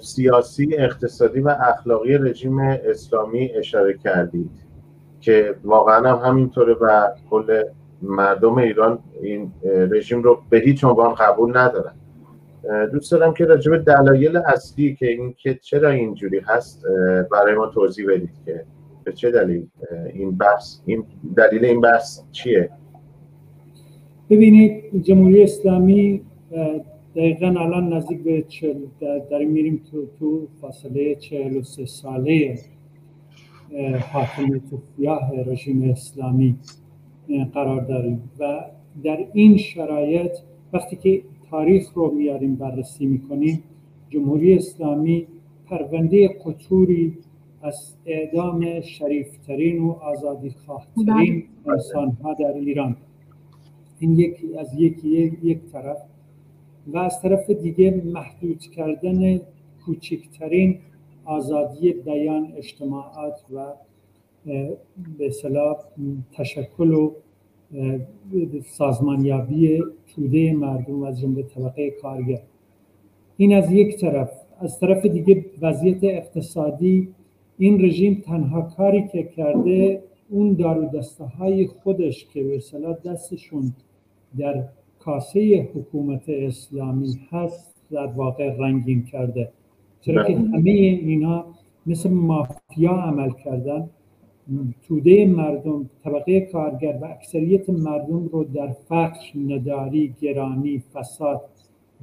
[0.00, 4.50] سیاسی اقتصادی و اخلاقی رژیم اسلامی اشاره کردید
[5.20, 7.62] که واقعا هم همینطوره و کل
[8.02, 9.52] مردم ایران این
[9.90, 11.92] رژیم رو به هیچ عنوان قبول ندارن.
[12.92, 16.84] دوست دارم که راجع به دلایل اصلی که این که چرا اینجوری هست
[17.32, 18.64] برای ما توضیح بدید که
[19.04, 19.66] به چه دلیل
[20.12, 21.04] این بحث این
[21.36, 22.70] دلیل این بحث چیه؟
[24.30, 26.24] ببینید جمهوری اسلامی
[27.16, 28.74] دقیقا الان نزدیک به چل
[29.30, 32.58] داریم میریم تو, تو فاصله 43 ساله
[34.12, 34.62] حاکمیت
[34.96, 36.56] سیاه رژیم اسلامی
[37.52, 38.64] قرار داریم و
[39.04, 40.30] در این شرایط
[40.72, 43.62] وقتی که تاریخ رو میاریم بررسی می‌کنیم
[44.08, 45.26] جمهوری اسلامی
[45.66, 47.18] پرونده قطوری
[47.62, 51.74] از اعدام شریفترین و آزادی خواهترین بله.
[51.74, 52.96] انسان ها در ایران
[53.98, 55.04] این یک از یک
[55.42, 55.98] یک طرف
[56.86, 59.40] و از طرف دیگه محدود کردن
[59.86, 60.78] کوچکترین
[61.24, 63.66] آزادی بیان اجتماعات و
[65.18, 65.76] به صلاح
[66.32, 67.12] تشکل و
[68.64, 69.82] سازمانیابی
[70.14, 72.40] توده مردم از جمله طبقه کارگر.
[73.36, 74.30] این از یک طرف.
[74.60, 77.08] از طرف دیگه وضعیت اقتصادی
[77.58, 82.60] این رژیم تنها کاری که کرده اون دارو دسته های خودش که به
[83.04, 83.72] دستشون
[84.38, 84.64] در
[85.04, 89.52] کاسه حکومت اسلامی هست در واقع رنگین کرده
[90.00, 90.48] چرا که بله.
[90.48, 91.44] همه اینا
[91.86, 93.90] مثل مافیا عمل کردن
[94.88, 101.40] توده مردم طبقه کارگر و اکثریت مردم رو در فقر نداری گرانی فساد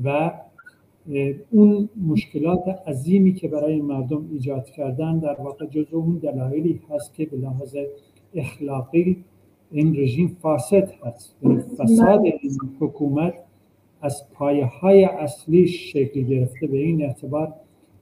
[0.04, 0.32] و
[1.52, 7.26] اون مشکلات عظیمی که برای مردم ایجاد کردن در واقع جزو اون دلایلی هست که
[7.26, 7.76] به لحاظ
[8.36, 9.24] اخلاقی
[9.72, 11.36] این رژیم فاسد هست.
[11.44, 13.34] یعنی فساد این حکومت
[14.02, 16.68] از پایه های اصلیش شکل گرفته.
[16.68, 17.54] به این اعتبار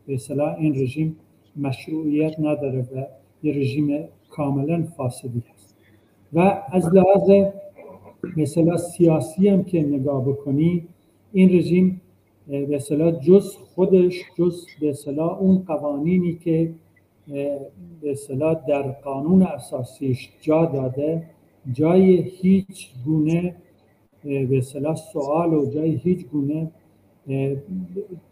[0.07, 1.15] به اصطلاح این رژیم
[1.55, 3.05] مشروعیت نداره و
[3.43, 5.75] یه رژیم کاملا فاسدی هست.
[6.33, 7.51] و از لحاظ
[8.37, 10.87] مثلا سیاسی هم که نگاه بکنی
[11.33, 12.01] این رژیم
[12.47, 16.73] به اصطلاح جز خودش جز به اصطلاح اون قوانینی که
[18.01, 21.23] به اصطلاح در قانون اساسیش جا داده
[21.73, 23.55] جای هیچ گونه
[24.23, 26.71] به اصطلاح سوال و جای هیچ گونه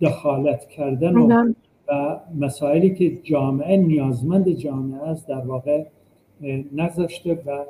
[0.02, 1.54] دخالت کردن و,
[1.89, 5.84] و مسائلی که جامعه نیازمند جامعه است در واقع
[6.76, 7.65] نذاشته و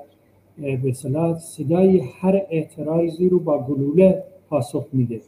[0.58, 5.22] به اصطلاح صدای هر اعتراضی رو با گلوله پاسخ میده.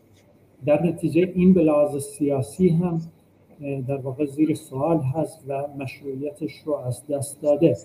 [0.65, 3.01] در نتیجه این به لحاظ سیاسی هم
[3.87, 7.77] در واقع زیر سوال هست و مشروعیتش رو از دست داده.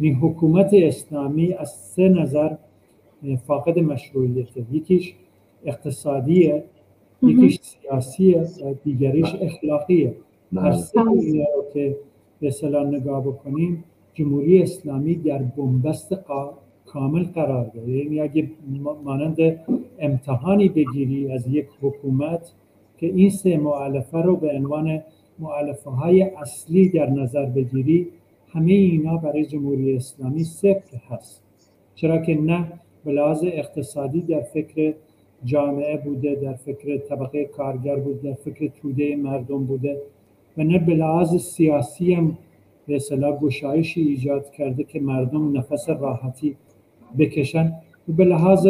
[0.00, 2.50] این حکومت اسلامی از سه نظر
[3.46, 4.64] فاقد مشروعیته.
[4.72, 5.14] یکیش
[5.64, 6.64] اقتصادیه
[7.22, 10.14] یکیش سیاسیه و دیگریش اخلاقیه.
[10.56, 11.22] هر سه رو
[11.74, 11.96] که
[12.40, 12.54] به
[12.90, 13.84] نگاه بکنیم
[14.14, 16.14] جمهوری اسلامی در بنبست
[16.86, 17.88] کامل قرار داره.
[17.88, 18.50] یعنی اگه
[19.04, 19.36] مانند
[19.98, 22.52] امتحانی بگیری از یک حکومت
[22.98, 25.02] که این سه معلفه رو به عنوان
[25.38, 28.08] معلفه های اصلی در نظر بگیری
[28.52, 31.42] همه اینا برای جمهوری اسلامی صفر هست.
[31.94, 32.72] چرا که نه
[33.04, 34.94] به اقتصادی در فکر
[35.44, 40.02] جامعه بوده در فکر طبقه کارگر بوده در فکر توده مردم بوده
[40.58, 42.38] و نه به لحاظ سیاسی هم
[42.86, 46.56] به اصطلاح گشایشی ایجاد کرده که مردم نفس راحتی
[47.18, 47.72] بکشن.
[48.08, 48.68] و به لحاظ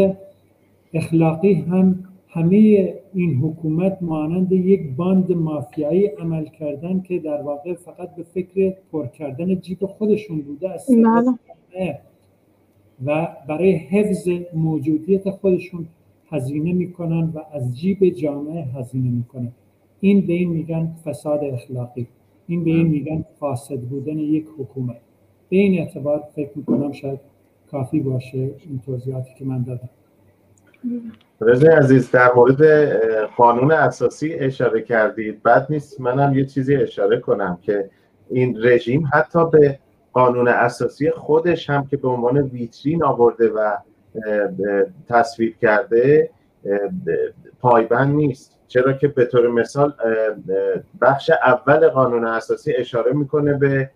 [0.95, 8.15] اخلاقی هم همه این حکومت مانند یک باند مافیایی عمل کردن که در واقع فقط
[8.15, 11.99] به فکر پر کردن جیب خودشون بوده است بله.
[13.07, 15.87] و برای حفظ موجودیت خودشون
[16.31, 19.53] هزینه می‌کنن و از جیب جامعه هزینه می‌کنن.
[20.01, 22.07] این به این میگن فساد اخلاقی.
[22.49, 25.01] این به این میگن فاسد بودن یک حکومت.
[25.49, 27.21] به این اعتبار فکر می‌کنم شاید
[27.71, 29.89] کافی باشه این توضیحاتی که من دادم.
[31.41, 32.93] رضا عزیز در مورد
[33.37, 35.43] قانون اساسی اشاره کردید.
[35.43, 37.91] بد نیست منم یه چیزی اشاره کنم که
[38.31, 39.79] این رژیم حتی به
[40.13, 43.77] قانون اساسی خودش هم که به عنوان ویترین آورده و
[45.09, 46.31] تصویب کرده
[47.61, 48.59] پایبند نیست.
[48.69, 49.93] چرا که به طور مثال
[51.01, 53.91] بخش اول قانون اساسی اشاره می‌کنه به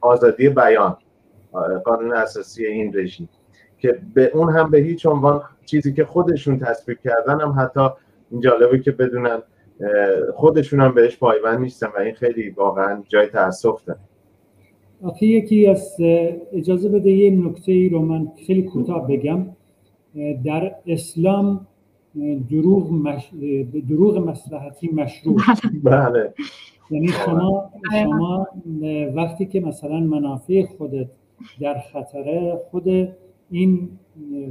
[0.00, 0.96] آزادی بیان
[1.84, 3.28] قانون اساسی این رژیم.
[3.84, 7.88] که به اون هم به هیچ عنوان چیزی که خودشون تصویب کردن هم حتی
[8.30, 9.42] این جالبه که بدونن
[10.34, 14.00] خودشون هم بهش پایبند نیستن و این خیلی واقعا جای تاسف داره.
[15.02, 15.96] آخه یکی از
[16.52, 19.46] اجازه بده یه نکته ای رو من خیلی کوتاه بگم.
[20.44, 21.66] در اسلام
[22.50, 23.30] دروغ مش...
[23.88, 25.36] دروغ مصلحتی مشروع.
[25.82, 26.34] بله.
[26.90, 28.48] یعنی شما شما
[29.14, 31.06] وقتی که مثلا منافع خودت
[31.60, 33.08] در خطره خود
[33.54, 33.88] این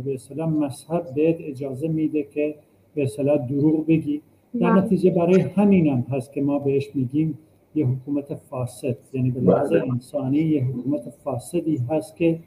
[0.05, 2.55] به اصطلاح مذهب بهت اجازه میده که
[2.95, 4.21] به اصطلاح دروغ بگی.
[4.59, 4.81] در بله.
[4.81, 7.37] نتیجه برای همینم هست که ما بهش میگیم
[7.75, 8.97] یه حکومت فاسد.
[9.13, 9.91] یعنی به لحاظ بله.
[9.91, 12.39] انسانی یه حکومت فاسدی هست که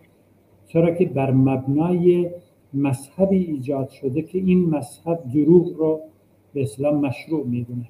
[0.67, 2.31] چرا که بر مبنای
[2.75, 6.01] مذهبی ایجاد شده که این مذهب دروغ رو
[6.55, 7.89] به اسلام مشروع می‌دونه.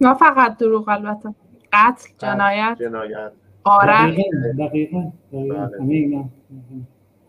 [0.00, 1.34] نه فقط دروغ البته.
[1.72, 3.32] قتل جنایت جنایت.
[3.64, 4.16] آره
[4.58, 6.24] دقیقا دقیقا همه اینا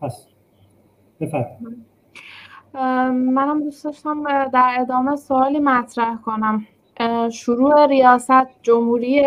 [0.02, 0.33] هست
[3.12, 6.66] منم دوست داشتم در ادامه سوالی مطرح کنم.
[7.32, 9.22] شروع ریاست جمهوری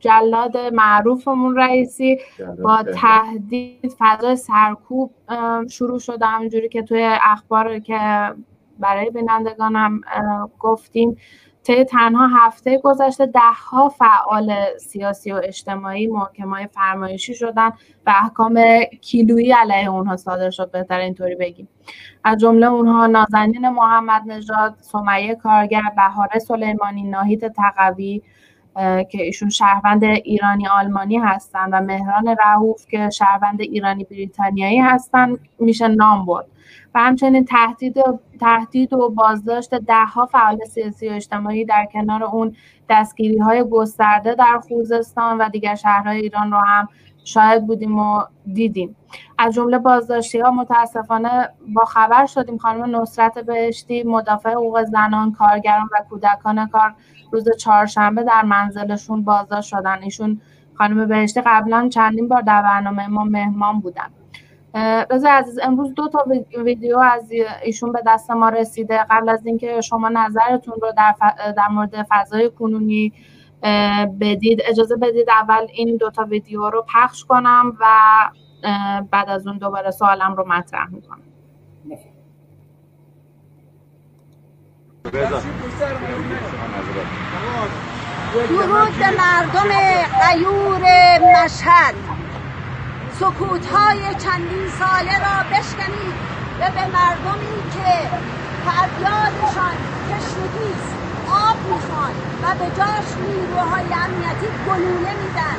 [0.00, 2.18] جلاد معروفمون رئیسی
[2.62, 5.10] با تهدید فضای سرکوب
[5.70, 7.98] شروع شده همینجوری که توی اخبار که
[8.78, 10.00] برای بینندگانم
[10.60, 11.16] گفتیم.
[11.64, 17.68] طی تنها هفته گذشته دهها فعال سیاسی و اجتماعی محکمای فرمایشی شدن
[18.06, 18.60] و احکام
[19.00, 21.68] کیلویی علیه اونها صادر شد بهتر اینطوری بگیم.
[22.24, 28.22] از جمله اونها نازنین محمد نژاد سمیه کارگر بهاره سلیمانی ناهید تقوی
[29.10, 35.88] که ایشون شهروند ایرانی آلمانی هستن و مهران رهوف که شهروند ایرانی بریتانیایی هستن میشه
[35.88, 36.46] نام برد.
[36.94, 37.96] و همچنین تهدید
[38.40, 42.56] تهدید و بازداشت دهها فعال سیاسی و اجتماعی در کنار اون
[42.90, 46.88] دستگیری های گسترده در خوزستان و دیگر شهرهای ایران رو هم
[47.24, 48.96] شاهد بودیم و دیدیم.
[49.38, 55.88] از جمله بازداشتی ها متاسفانه با خبر شدیم خانم نصرت بهشتی مدافع حقوق زنان کارگران
[55.92, 56.94] و کودکان کار
[57.32, 60.02] روز چهارشنبه در منزلشون بازداشت شدن.
[60.02, 60.40] ایشون
[60.74, 64.21] خانم بهشتی قبلا چندین بار در برنامه ما مهمان بودن.
[65.10, 66.24] رضا عزیز امروز دو تا
[66.64, 69.06] ویدیو از ایشون به دست ما رسیده.
[69.10, 71.14] قبل از اینکه شما نظرتون رو در,
[71.56, 73.12] در مورد فضای کنونی
[74.20, 77.86] بدید اجازه بدید اول این دو تا ویدیو رو پخش کنم و
[79.10, 81.22] بعد از اون دوباره سوالم رو مطرح می‌کنم.
[88.32, 89.68] درود به مردم
[90.28, 90.84] غیور
[91.44, 91.94] مشهد.
[93.22, 96.16] سکوت های چندین ساله را بشکنید
[96.60, 97.90] و به مردمی که
[98.64, 99.76] فریادشان
[100.08, 100.72] تشنگی
[101.30, 105.58] آب می‌خوان و به جاش نیروهای امنیتی گلوله میدن.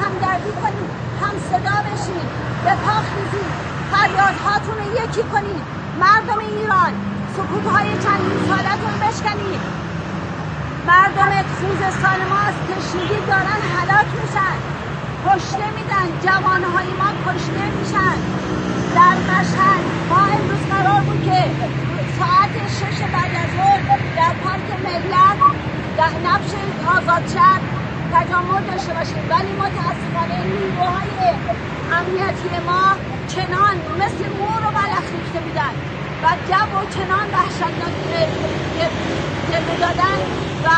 [0.00, 0.90] همدردی کنید
[1.22, 2.28] هم صدا بشید
[2.64, 3.50] به پا خیزید
[3.92, 5.64] فریادهاتون رو یکی کنید.
[6.00, 6.92] مردم ایران
[7.36, 9.60] سکوت های چندین سالتون بشکنید.
[10.86, 14.74] مردم خوزستان ما از تشنگی دارن حلاک میشن.
[15.26, 18.16] کشته میدن جوانهای ما کشته میشن.
[18.96, 21.40] در مشهد ما امروز قرار بود که
[22.18, 23.52] ساعت شش بعد از
[24.16, 25.38] در پارک ملت
[25.96, 26.52] در نبش
[26.96, 27.60] آزاد شد
[28.12, 29.22] تجمع داشته باشیم.
[29.30, 31.34] ولی متاسفانه نیروهای
[31.98, 32.84] امنیتی ما
[33.28, 35.74] چنان مثل مور و بلخ ریخته میدن
[36.22, 37.94] و جو و چنان وحشتناک
[39.50, 40.18] جلوه دادن
[40.64, 40.68] و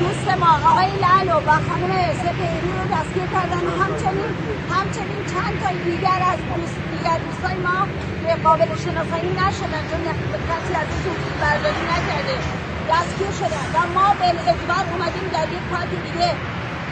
[0.00, 4.30] دوست ما آقای لالو و خانم سپیری رو دستگیر کردن و همچنین
[4.70, 7.88] همچنین چند تا دیگر از دوست دیگر دوستای ما
[8.24, 10.04] به قابل شناسایی نشدن چون
[10.48, 12.40] کسی از این برداری نکرده.
[12.88, 16.38] دستگیر شدن و ما به اجبار اومدیم در یک پارک دیگه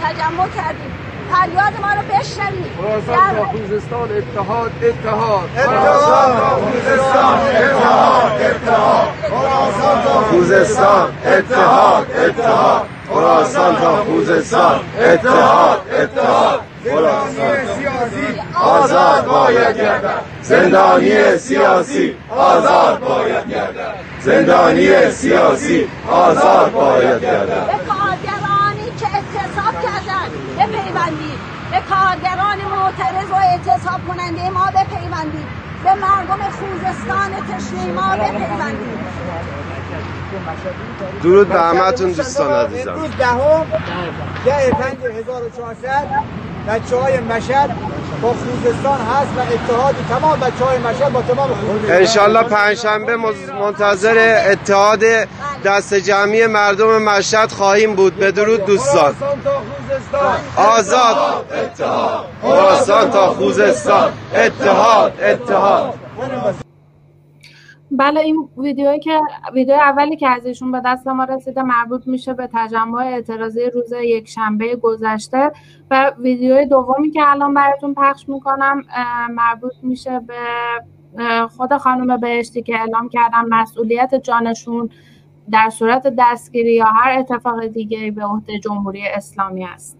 [0.00, 0.97] تجمع کردیم.
[1.32, 2.72] فریاد ما رو بشنوید
[3.08, 5.48] در خوزستان اتحاد اتحاد.
[5.56, 6.62] اتحاد.
[6.62, 8.40] خوزستان اتحاد.
[8.42, 9.08] اتحاد
[10.30, 12.86] خوزستان اتحاد اتحاد.
[13.08, 16.60] خراسان تا خوزستان اتحاد اتحاد.
[16.84, 20.22] سیاسی آزاد باید گردد.
[20.42, 23.94] زندانی سیاسی آزاد باید گردد.
[24.20, 31.38] زندانی سیاسی آزاد باید گردد به کارگرانی که اعتصاب کردن بپیوندید
[31.70, 32.58] به کارگران
[32.88, 35.46] معترض و اعتصاب کننده ما بپیوندید
[35.84, 38.98] به مردم خوزستان تشنه ما بپیوندید
[41.22, 43.66] درود به همتون دوستان عزیزم امروز دهم
[44.44, 46.08] ده پنج 1400
[46.68, 47.70] بچه های مشهد
[48.22, 53.16] با خوزستان هست و اتحاد تمام بچه های مشهد با تمام خوزستان انشالله پنجشنبه
[53.60, 55.04] منتظر اتحاد
[55.64, 58.16] دست جمعی مردم مشهد خواهیم بود.
[58.16, 59.16] به درود دوستان.
[60.56, 61.44] آزاد.
[61.64, 62.24] اتحاد.
[62.42, 64.12] خراسان تا خوزستان.
[64.34, 65.12] اتحاد.
[65.22, 65.94] اتحاد.
[67.98, 69.20] بله این ویدیویی که
[69.54, 73.92] ویدیو اولی که از ایشون به دست ما رسیده مربوط میشه به تجمع اعتراضی روز
[74.02, 75.52] یک شنبه گذشته
[75.90, 78.82] و ویدیوی دومی که الان براتون پخش می‌کنم
[79.30, 84.90] مربوط میشه به خود خانم بهشتی که اعلام کردن مسئولیت جانشون
[85.50, 89.98] در صورت دستگیری یا هر اتفاق دیگری به عهده جمهوری اسلامی است.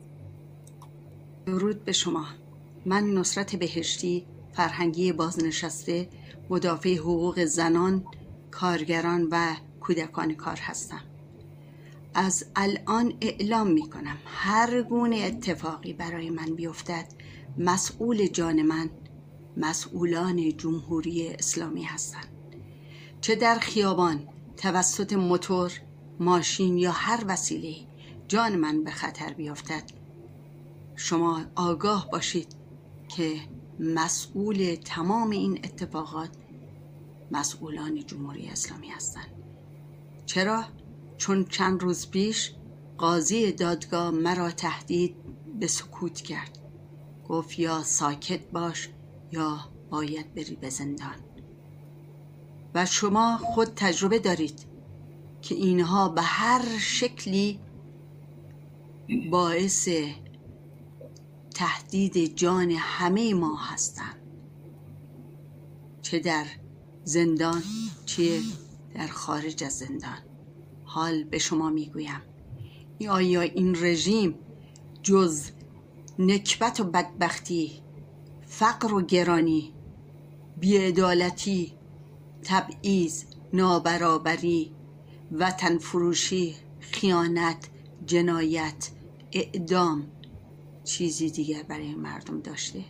[1.46, 2.24] درود به شما.
[2.86, 6.08] من نصرت بهشتی فرهنگی بازنشسته
[6.50, 8.04] مدافع حقوق زنان
[8.50, 11.00] کارگران و کودکان کار هستم.
[12.14, 17.06] از الان اعلام می کنم هر گونه اتفاقی برای من بیفتد
[17.58, 18.90] مسئول جان من
[19.56, 22.28] مسئولان جمهوری اسلامی هستند.
[23.20, 25.72] چه در خیابان توسط موتور
[26.20, 27.76] ماشین یا هر وسیله
[28.28, 29.82] جان من به خطر بیفتد.
[30.96, 32.48] شما آگاه باشید
[33.08, 33.36] که
[33.80, 36.30] مسئول تمام این اتفاقات
[37.30, 39.32] مسئولان جمهوری اسلامی هستند.
[40.26, 40.64] چرا؟
[41.16, 42.52] چون چند روز پیش
[42.98, 45.16] قاضی دادگاه مرا تهدید
[45.60, 46.58] به سکوت کرد.
[47.28, 48.88] گفت یا ساکت باش
[49.32, 49.58] یا
[49.90, 51.16] باید بری به زندان.
[52.74, 54.66] و شما خود تجربه دارید
[55.42, 57.60] که اینها به هر شکلی
[59.30, 59.88] باعث
[61.58, 64.16] تهدید جان همه ما هستند.
[66.02, 66.46] چه در
[67.04, 67.62] زندان
[68.06, 68.40] چه
[68.94, 70.18] در خارج از زندان.
[70.84, 72.20] حال به شما می‌گویم.
[73.08, 74.34] آیا این رژیم
[75.02, 75.44] جز
[76.18, 77.82] نکبت و بدبختی
[78.46, 79.72] فقر و گرانی
[80.60, 81.72] بیعدالتی
[82.42, 84.72] تبعیض نابرابری
[85.32, 87.68] وطن فروشی خیانت
[88.06, 88.90] جنایت
[89.32, 90.06] اعدام
[90.88, 92.84] چیزی دیگر برای مردم داشته.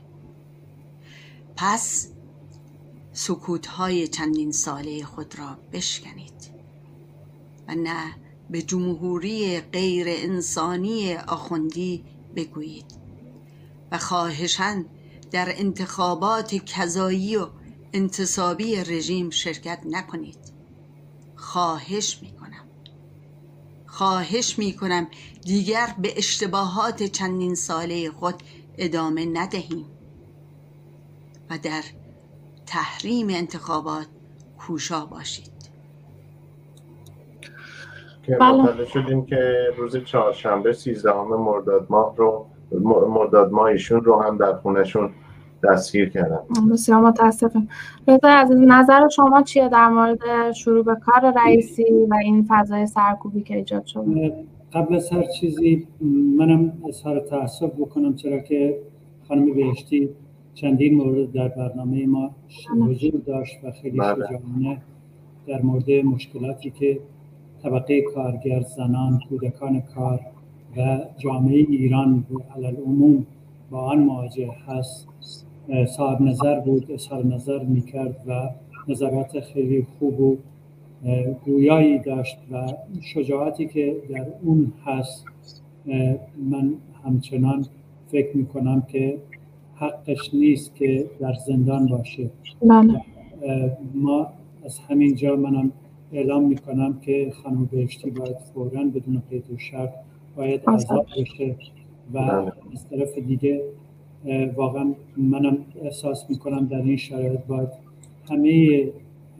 [1.56, 2.08] پس
[3.12, 6.50] سکوت های چندین ساله خود را بشکنید
[7.68, 8.14] و نه
[8.50, 12.04] به جمهوری غیر انسانی آخوندی
[12.36, 12.98] بگویید
[13.92, 14.84] و خواهشن
[15.30, 17.48] در انتخابات کذایی و
[17.92, 20.52] انتصابی رژیم شرکت نکنید.
[21.36, 22.37] خواهش می
[23.98, 25.06] خواهش می کنم
[25.44, 28.34] دیگر به اشتباهات چندین ساله خود
[28.78, 29.86] ادامه ندهیم
[31.50, 31.82] و در
[32.66, 34.06] تحریم انتخابات
[34.58, 35.70] کوشا باشید
[38.22, 38.52] که بله.
[38.52, 42.46] مطلع شدیم که روز چهارشنبه 13 مرداد ماه رو
[43.08, 45.14] مرداد ماه ایشون رو هم در خونشون
[45.64, 46.38] دستگیر کردن
[46.72, 47.68] بسیار متاسفم.
[48.08, 53.42] رضا از نظر شما چیه در مورد شروع به کار رئیسی و این فضای سرکوبی
[53.42, 54.34] که ایجاد شده
[54.72, 55.86] قبل از هر چیزی
[56.38, 58.78] منم اظهار تاسف بکنم چرا که
[59.28, 60.08] خانم بهشتی
[60.54, 62.30] چندین مورد در برنامه ما
[62.80, 64.14] حضور داشت و خیلی بله.
[64.14, 64.82] شجاعانه
[65.46, 67.00] در مورد مشکلاتی که
[67.62, 70.20] طبقه کارگر زنان کودکان کار
[70.76, 73.26] و جامعه ایران به علل عموم
[73.70, 75.08] با آن مواجه هست.
[75.96, 78.50] صاحب نظر بود اظهار نظر می‌کرد و
[78.88, 80.36] نظرات خیلی خوب و
[81.44, 82.66] گویایی داشت و
[83.00, 85.24] شجاعتی که در اون هست
[86.50, 86.72] من
[87.04, 87.66] همچنان
[88.08, 89.18] فکر می‌کنم که
[89.74, 92.30] حقش نیست که در زندان باشه.
[92.62, 93.00] بله.
[93.42, 94.26] اه، ما
[94.64, 95.72] از همین جا منم
[96.12, 99.90] اعلام می‌کنم که خانم بهشتی باید فورا بدون قید و شرط
[100.36, 101.56] باید آزاد بشه
[102.12, 102.52] و بله.
[102.72, 103.62] از طرف دیگه
[104.56, 107.68] واقعا منم احساس می‌کنم در این شرایط باید
[108.30, 108.82] همه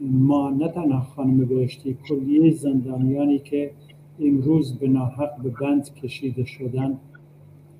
[0.01, 3.71] ما نه تنها خانم بهشتی کلیه زندانیانی که
[4.19, 6.97] امروز به ناحق به بند کشیده شدن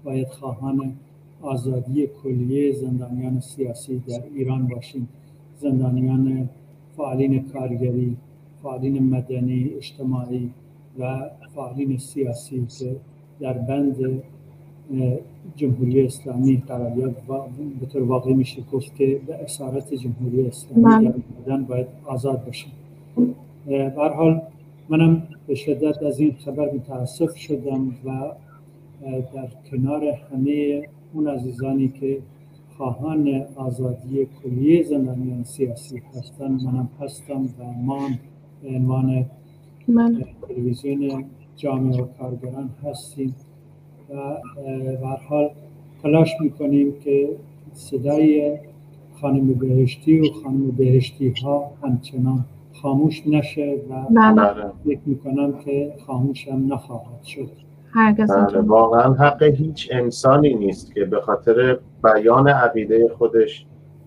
[0.04, 0.94] باید خواهان
[1.42, 5.10] آزادی کلیه زندانیان سیاسی در ایران باشیم.
[5.60, 6.50] زندانیان
[6.98, 8.18] فعالین کارگری
[8.64, 10.50] فعالین مدنی اجتماعی
[11.00, 12.68] و فعالین سیاسی
[13.40, 14.22] در بند
[15.56, 17.34] جمهوری اسلامی قرار یافت و
[17.80, 21.06] به طور واقعی میشه گفت که به اسارت جمهوری اسلامی.
[21.06, 22.42] در بودن باید آزاد
[23.66, 24.42] به هر حال
[24.90, 28.32] منم به شدت از این خبر متاسف شدم و
[29.34, 30.84] در کنار همه
[31.14, 32.20] اون عزیزانی که
[32.78, 38.10] خواهان آزادی کلیه زندانیان سیاسی هستند منم هستم و ما
[38.64, 39.26] به عنوان
[40.48, 41.26] تلویزیون
[41.56, 43.36] جامعه و کارگران هستیم.
[45.04, 45.50] و حال
[46.04, 47.30] تلاش می‌کنیم که
[47.74, 48.58] صدای
[49.22, 52.46] خانم بهشتی و خانم بهشتی ها همچنان
[52.82, 54.36] خاموش نشه و بله.
[54.36, 57.50] بله فکر می‌کنم که خاموش هم نخواهد شد.
[57.92, 63.66] هرگز بله واقعا حق هیچ انسانی نیست که به خاطر بیان عقیده خودش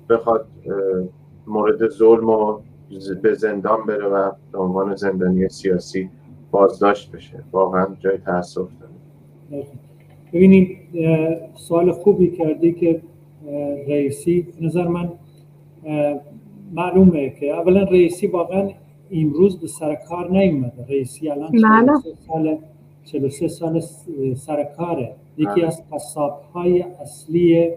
[0.08, 0.46] بخواد
[1.46, 2.58] مورد ظلم و
[3.22, 6.10] به زندان بره و به عنوان زندانی سیاسی
[6.50, 7.44] بازداشت بشه.
[7.52, 9.66] واقعا جای تاسف داره.
[10.32, 10.78] ببینید
[11.54, 13.02] سوال خوبی کردی که
[13.88, 15.12] رئیسی نظر من
[16.72, 18.70] معلومه که اولا رئیسی واقعا
[19.10, 21.60] امروز به سر کار نیومده رئیسی الان بله.
[21.62, 22.58] 43 سال
[23.04, 24.06] 43 سال س-
[24.36, 25.66] سر کاره یکی بله.
[25.66, 27.68] از قصابهای اصلی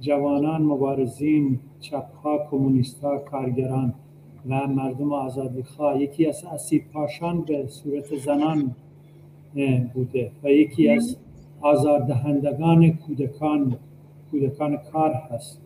[0.00, 3.94] جوانان مبارزین چپها کمونیستها کارگران
[4.48, 8.74] و مردم آزادیخواه یکی از اسید پاشان به صورت زنان
[9.94, 11.16] بوده و یکی از
[11.62, 13.76] آزاردهندگان کودکان
[14.30, 15.60] کودکان کار هست.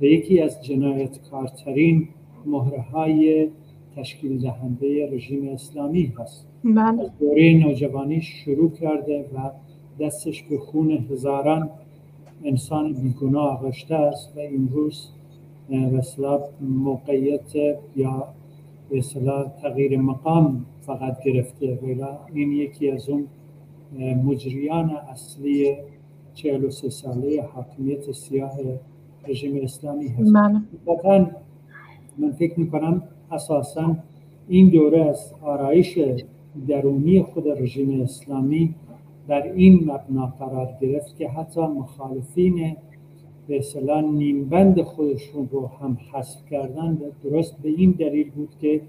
[0.00, 2.08] و یکی از جنایتکارترین
[2.46, 3.48] مهره های
[3.96, 6.46] تشکیل دهنده رژیم اسلامی هست.
[6.64, 7.02] بله.
[7.02, 9.50] از دوره نوجوانی شروع کرده و
[10.04, 11.70] دستش به خون هزاران
[12.44, 15.08] انسان بیگناه آغشته است و امروز
[15.70, 17.54] اصطلاح موقعیت
[17.96, 18.28] یا
[18.92, 21.78] اصطلاح تغییر مقام فقط گرفته.
[21.82, 22.02] ولی
[22.34, 23.26] این یکی از اون
[23.98, 25.76] مجریان اصلی
[26.34, 28.58] 43 ساله حاکمیت سیاه
[29.28, 30.32] رژیم اسلامی هست
[30.86, 31.30] بله.
[32.18, 33.96] من فکر می‌کنم اساسا
[34.48, 35.98] این دوره از آرایش
[36.68, 38.74] درونی خود رژیم اسلامی
[39.28, 42.76] در این مبنا قرار گرفت که حتی مخالفین
[43.48, 48.80] به اصطلاح نیمبند خودشون رو هم حذف کردن درست به این دلیل بود که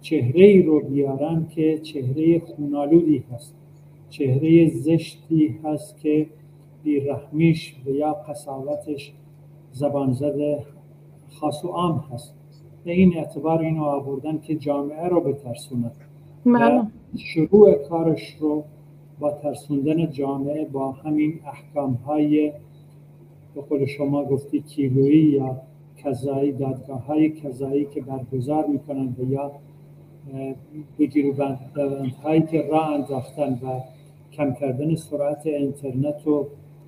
[0.00, 3.54] چهره رو بیارن که چهره خونالودی هست
[4.10, 6.26] چهره زشتی هست که
[6.84, 9.12] بیرحمیش و یا قصاوتش
[9.72, 10.62] زبان زده
[11.30, 12.34] خاص و عام هست
[12.84, 15.90] به این اعتبار اینو آوردن که جامعه رو بترسونه
[16.46, 16.86] و.
[17.16, 18.64] شروع کارش رو
[19.20, 22.52] با ترسوندن جامعه با همین احکام های
[23.54, 25.60] به قول شما گفتی کیلویی یا
[25.96, 29.52] کذایی دادگاه های کذایی که برگزار می‌کنن و یا
[30.98, 31.58] بگیرو بند
[32.24, 33.80] هایی که راه انداختن و
[34.38, 36.46] کم کردن سرعت اینترنت و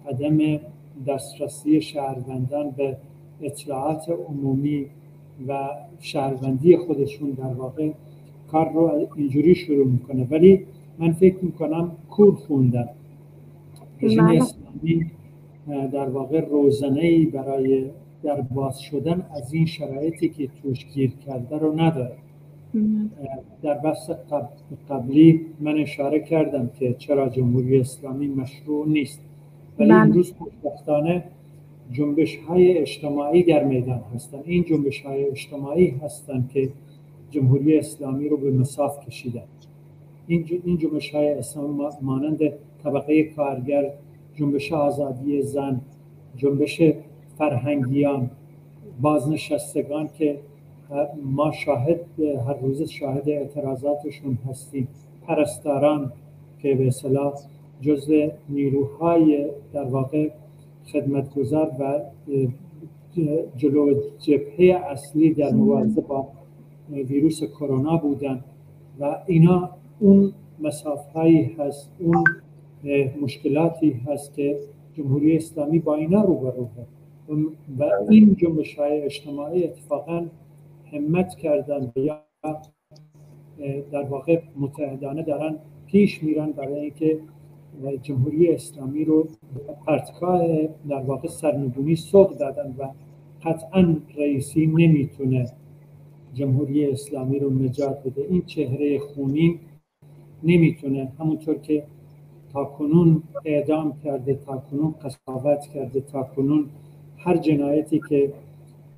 [0.08, 0.60] عدم
[1.06, 2.96] دسترسی شهروندان به
[3.42, 4.86] اطلاعات عمومی
[5.48, 5.68] و
[6.00, 7.90] شهروندی خودشون در واقع
[8.50, 10.26] کار رو اینجوری شروع می‌کنه.
[10.30, 10.66] ولی
[10.98, 12.88] من فکر می‌کنم کور خوندن.
[14.02, 14.42] رژیم بله.
[14.42, 15.10] اسلامی
[15.92, 17.84] در واقع روزنه ای برای
[18.22, 22.16] در باز شدن از این شرایطی که توش گیر کرده رو نداره.
[23.62, 24.46] در بحث قبل-
[24.90, 29.20] قبلی من اشاره کردم که چرا جمهوری اسلامی مشروع نیست.
[29.78, 29.98] ولی بله.
[29.98, 31.24] امروز خوشبختانه
[31.92, 34.42] جنبش های اجتماعی در میدان هستند.
[34.46, 36.68] این جنبش های اجتماعی هستند که
[37.30, 39.42] جمهوری اسلامی رو به مساف کشیدن.
[40.28, 42.38] این جنبش های اسلامی ما- مانند
[42.84, 43.90] طبقه کارگر
[44.36, 45.80] جنبش آزادی زن
[46.36, 46.82] جنبش
[47.38, 48.30] فرهنگیان
[49.00, 50.38] بازنشستگان که
[51.22, 52.00] ما شاهد
[52.46, 54.88] هر روز شاهد اعتراضاتشون هستیم.
[55.26, 56.12] پرستاران
[56.62, 57.34] که به اصطلاح
[57.80, 60.30] جزء نیروهای در واقع
[60.92, 62.00] خدمتگزار و
[63.56, 66.28] جلو جبهه اصلی در مبارزه با
[66.90, 68.44] ویروس کرونا بودن
[69.00, 69.70] و اینا
[70.00, 72.24] اون مسافهایی هست اون
[73.22, 74.58] مشکلاتی هست که
[74.96, 76.68] جمهوری اسلامی با اینا روبروه
[77.78, 80.26] و این جنبش های اجتماعی اتفاقا
[80.92, 82.20] همت کردن یا
[83.92, 87.18] در واقع متحدانه دارن پیش میرن برای اینکه
[88.02, 89.28] جمهوری اسلامی رو
[89.86, 90.46] پرتگاه
[90.88, 92.88] در واقع سرنگونی سوق دادن و
[93.44, 95.46] قطعا رئیسی نمی‌تونه
[96.34, 98.26] جمهوری اسلامی رو نجات بده.
[98.30, 99.58] این چهره خونین
[100.42, 101.12] نمی‌تونه.
[101.18, 101.84] همونطور که
[102.52, 106.66] تاکنون اعدام کرده تاکنون قصاوت کرده تاکنون
[107.18, 108.32] هر جنایتی که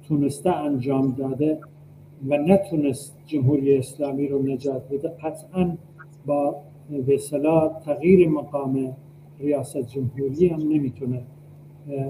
[0.08, 1.58] تونسته انجام داده
[2.28, 5.08] و نتونست جمهوری اسلامی رو نجات بده.
[5.08, 5.76] قطعا
[6.26, 6.56] با
[7.06, 8.96] به اصطلاح تغییر مقام
[9.40, 11.22] ریاست جمهوری هم نمی‌تونه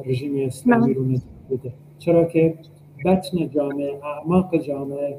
[0.06, 1.72] رژیم اسلامی رو نجات بده.
[1.98, 2.54] چرا که
[3.04, 5.16] بطن جامعه اعماق جامعه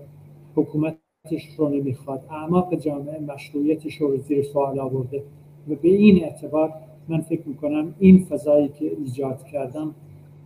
[0.56, 2.26] حکومتش رو نمی‌خواد.
[2.30, 5.24] اعماق جامعه مشروعیتش رو زیر سوال آورده.
[5.70, 6.74] و به این اعتبار
[7.08, 9.96] من فکر می‌کنم این فضایی که ایجاد کردم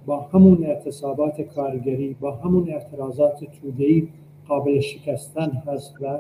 [0.06, 4.08] با همون اعتصابات کارگری با همون اعتراضات توده‌ای
[4.48, 6.20] قابل شکستن هست و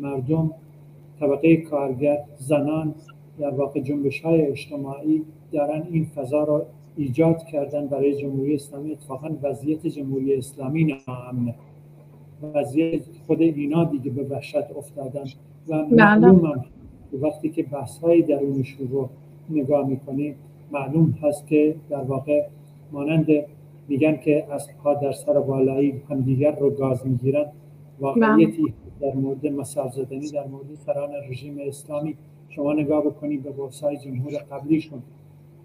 [0.00, 0.50] مردم
[1.20, 2.94] طبقه کارگر زنان
[3.38, 6.66] در واقع جنبش های اجتماعی دارن این فضا را
[6.96, 8.92] ایجاد کردن برای جمهوری اسلامی.
[8.92, 11.54] اتفاقا وضعیت جمهوری اسلامی ناامنه.
[12.54, 15.24] وضعیت خود اینا دیگه به وحشت افتادن
[15.68, 16.64] و معلوم هم
[17.12, 19.08] وقتی که بحث های درونشون رو
[19.50, 20.34] نگاه می‌کنیم
[20.72, 22.46] معلوم هست که در واقع
[22.92, 23.26] مانند
[23.88, 27.46] میگن که از پا در سر بالایی همدیگر رو گاز می‌گیرن.
[28.00, 32.16] واقعیتی در مورد مسائل زدنی در مورد سران رژیم اسلامی
[32.48, 35.02] شما نگاه بکنید به بحث‌های جمهور قبلیشون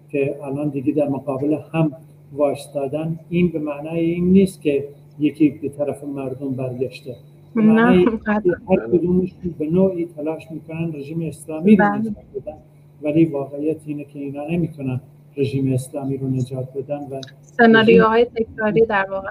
[0.08, 1.92] که الان دیگه در مقابل هم
[2.32, 7.16] وایستادن این به معنای این نیست که یکی به طرف مردم برگشته.
[7.54, 8.04] معنای
[8.68, 12.56] هر کدومشون به نوعی تلاش می‌کنن رژیم اسلامی رو نجات بدن.
[13.02, 15.00] ولی واقعیت اینه که اینا نمی‌تونن
[15.36, 19.28] رژیم اسلامی رو نجات بدن و سناریوهای تکراری در واقع.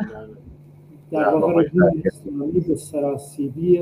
[1.14, 3.82] در واقع رژیم اسلامی به سراسیبی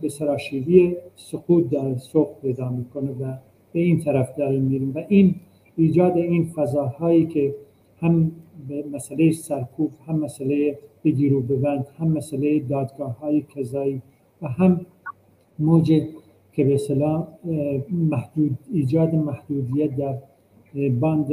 [0.00, 3.36] به سراشیبی سقوط در سوق پیدا می‌کنه و
[3.72, 5.34] به این طرف داریم میریم و این
[5.76, 7.54] ایجاد این فضاهایی که
[8.00, 8.32] هم
[8.68, 14.02] به مسئله سرکوب هم مسئله بگیر و ببند هم مسئله دادگاه های کذایی
[14.42, 14.80] و هم
[15.58, 15.92] موج
[16.52, 17.28] که به اصطلاح
[17.90, 20.14] محدود ایجاد محدودیت در
[21.00, 21.28] باند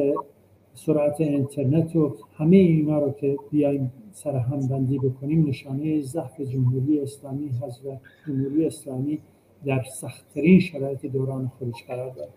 [0.74, 7.50] سرعت اینترنت و همه اینا رو که بیایم سرهم بندی بکنیم نشانه ضعف جمهوری اسلامی
[7.50, 9.20] هست و جمهوری اسلامی
[9.66, 12.32] در سختترین شرایط دوران خودش قرار داره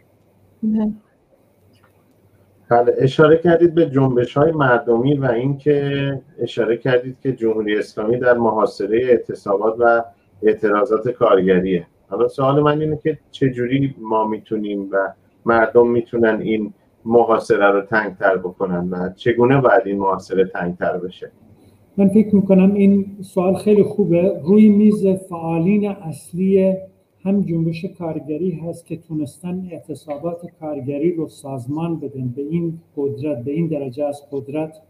[2.68, 8.38] بله اشاره کردید به جنبش های مردمی و اینکه اشاره کردید که جمهوری اسلامی در
[8.38, 10.04] محاصره اعتصابات و
[10.42, 11.86] اعتراضات کارگریه.
[12.08, 15.12] حالا سوال من اینه که چجوری ما می‌تونیم و
[15.44, 21.30] مردم می‌تونن این محاصره رو تنگتر بکنن و چگونه باید این محاصره تنگتر بشه؟
[21.96, 24.40] من فکر می‌کنم این سوال خیلی خوبه.
[24.44, 26.74] روی میز فعالین اصلی
[27.22, 32.28] هم جنبش کارگری هست که تونستن اعتصابات کارگری رو سازمان بدن.
[32.28, 34.80] به این قدرت به این درجه از قدرت.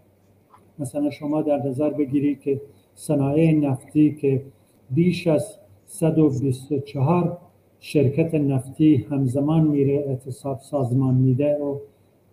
[0.78, 2.60] مثلا شما در نظر بگیرید که
[2.94, 4.42] صنایع نفتی که
[4.90, 7.38] بیش از 124
[7.80, 11.78] شرکت نفتی همزمان میره اعتصاب سازمان میده و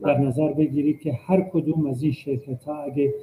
[0.01, 3.13] در نظر بگیرید که هر کدوم از این شرکت ها اگه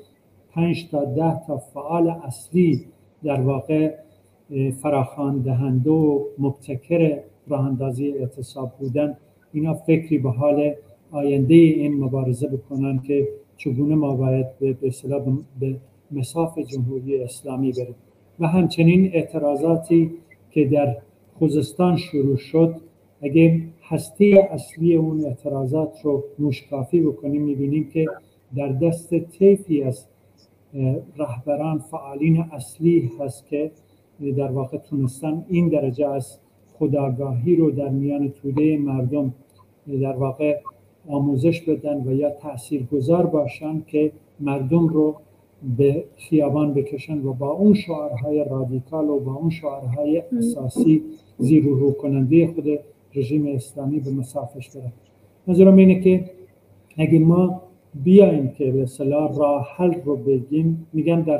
[0.59, 2.84] 5 تا 10 تا فعال اصلی
[3.24, 3.94] در واقع
[4.82, 9.16] فراخان دهنده و مبتکر راه اندازی اعتصاب بودن
[9.52, 10.74] اینا فکری به حال
[11.11, 14.76] آینده این مبارزه بکنن که چگونه ما باید به
[15.61, 15.76] به
[16.11, 17.94] مساف جمهوری اسلامی بریم.
[18.40, 20.11] و همچنین اعتراضاتی
[20.50, 20.96] که در
[21.38, 22.74] خوزستان شروع شد
[23.22, 28.06] اگه هسته اصلی اون اعتراضات رو مشکافی بکنیم می‌بینیم که
[28.56, 30.06] در دست طیفی از
[31.16, 33.70] رهبران فعالین اصلی هست که
[34.36, 36.38] در واقع تونستن این درجه از
[36.78, 39.34] خداگاهی رو در میان توده مردم
[40.02, 40.60] در واقع
[41.08, 45.16] آموزش بدن و یا تأثیر گذار باشن که مردم رو
[45.76, 51.02] به خیابان بکشن و با اون شعارهای رادیکال و با اون شعارهای اساسی
[51.38, 52.64] زیر رو کننده خود
[53.14, 54.92] رژیم اسلامی به مسافش برن.
[55.48, 56.30] نظرم اینه که
[56.96, 57.62] اگه ما
[57.95, 61.39] بیایم که به صلاح راه حل رو بگیم میگم در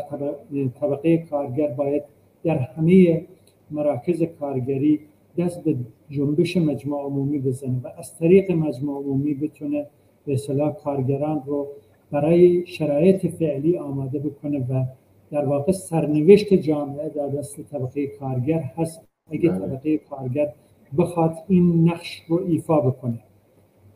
[0.81, 2.03] طبقه کارگر باید
[2.45, 3.27] در همه
[3.71, 5.01] مراکز کارگری
[5.39, 5.77] دست به
[6.11, 9.87] جنبش مجموع عمومی بزنه و از طریق مجموع عمومی بتونه
[10.27, 11.69] به اصطلاح کارگران رو
[12.11, 14.85] برای شرایط فعلی آماده بکنه و
[15.31, 19.01] در واقع سرنوشت جامعه در دست طبقه کارگر هست.
[19.31, 19.59] اگه بله.
[19.59, 20.53] طبقه کارگر
[20.99, 23.19] بخواد این نقش رو ایفا بکنه.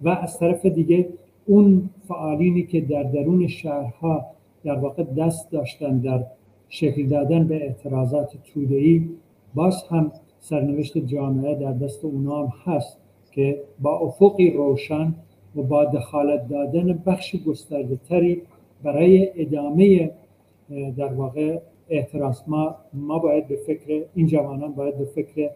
[0.02, 1.08] و از طرف دیگه
[1.46, 4.26] اون فعالینی که در درون شهرها
[4.64, 6.24] در واقع دست داشتن در
[6.68, 9.08] شکل دادن به اعتراضات توده‌ای
[9.54, 12.98] باز هم سرنوشت جامعه در دست اونا هم هست
[13.32, 15.14] که با افقی روشن
[15.56, 18.42] و با دخالت دادن بخش گسترده تری
[18.82, 20.10] برای ادامه
[20.96, 25.50] در واقع اعتراض ما ما باید به فکر این جوانان باید به فکر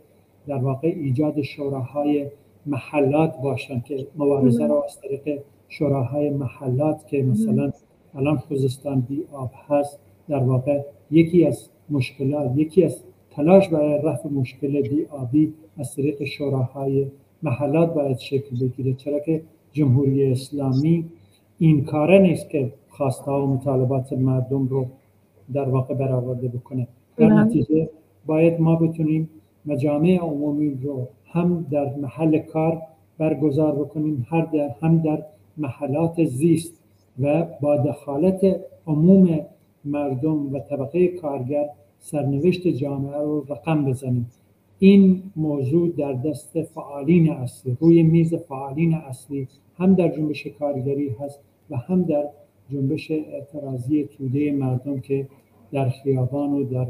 [0.47, 2.26] در واقع ایجاد شوراهای
[2.66, 7.71] محلات باشن که مبارزه را از طریق شوراهای محلات که مثلا
[8.14, 9.99] الان خوزستان بی آب هست
[10.29, 16.25] در واقع یکی از مشکلات یکی از تلاش برای رفع مشکل بی آبی از طریق
[16.25, 17.07] شوراهای
[17.43, 18.95] محلات باید شکل بگیره.
[18.95, 19.43] چرا که
[19.73, 21.05] جمهوری اسلامی
[21.59, 24.87] این کاره نیست که خواسته و مطالبات مردم رو
[25.53, 26.89] در واقع برآورده بکنه.
[27.17, 27.27] در.
[27.27, 27.89] نتیجه
[28.27, 29.31] باید ما بتونیم
[29.67, 32.83] مجامع عمومی رو هم در محل کار
[33.19, 35.23] برگزار بکنیم هر در هم در
[35.57, 36.83] محلات زیست
[37.21, 39.41] و با دخالت عموم
[39.85, 44.31] مردم و طبقه کارگر سرنوشت جامعه رو رقم بزنیم.
[44.79, 49.49] این موضوع در دست فعالین اصلی روی میز فعالین اصلی
[49.79, 51.41] هم در جنبش کارگری هست
[51.71, 52.29] و هم در
[52.71, 55.29] جنبش اعتراضی توده مردم که
[55.73, 56.87] در خیابان و در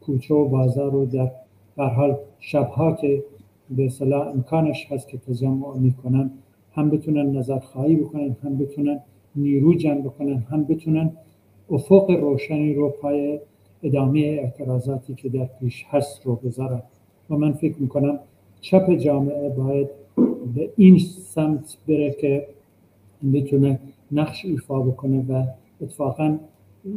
[0.00, 1.30] کوچه و بازار و در
[1.76, 3.24] حال شبها که
[3.70, 6.30] به صلاح امکانش هست که تجمع می‌کنن
[6.74, 9.00] هم بتونن نظرخواهی بکنن هم بتونن
[9.36, 11.12] نیرو جمع بکنن هم بتونن
[11.70, 13.40] افق روشنی رو پای
[13.82, 16.82] ادامه اعتراضاتی که در پیش هست رو بذارن
[17.30, 18.18] و من فکر می‌کنم
[18.60, 19.88] چپ جامعه باید
[20.54, 20.98] به این
[21.34, 22.46] سمت بره که
[23.34, 23.80] بتونه
[24.12, 25.44] نقش ایفا بکنه و
[25.80, 26.38] اتفاقا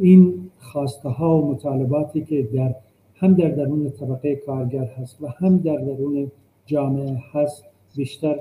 [0.00, 2.74] این خواسته ها و مطالباتی که در
[3.14, 6.30] هم در درون طبقه کارگر هست و هم در درون
[6.66, 7.64] جامعه هست
[7.96, 8.36] بیشتر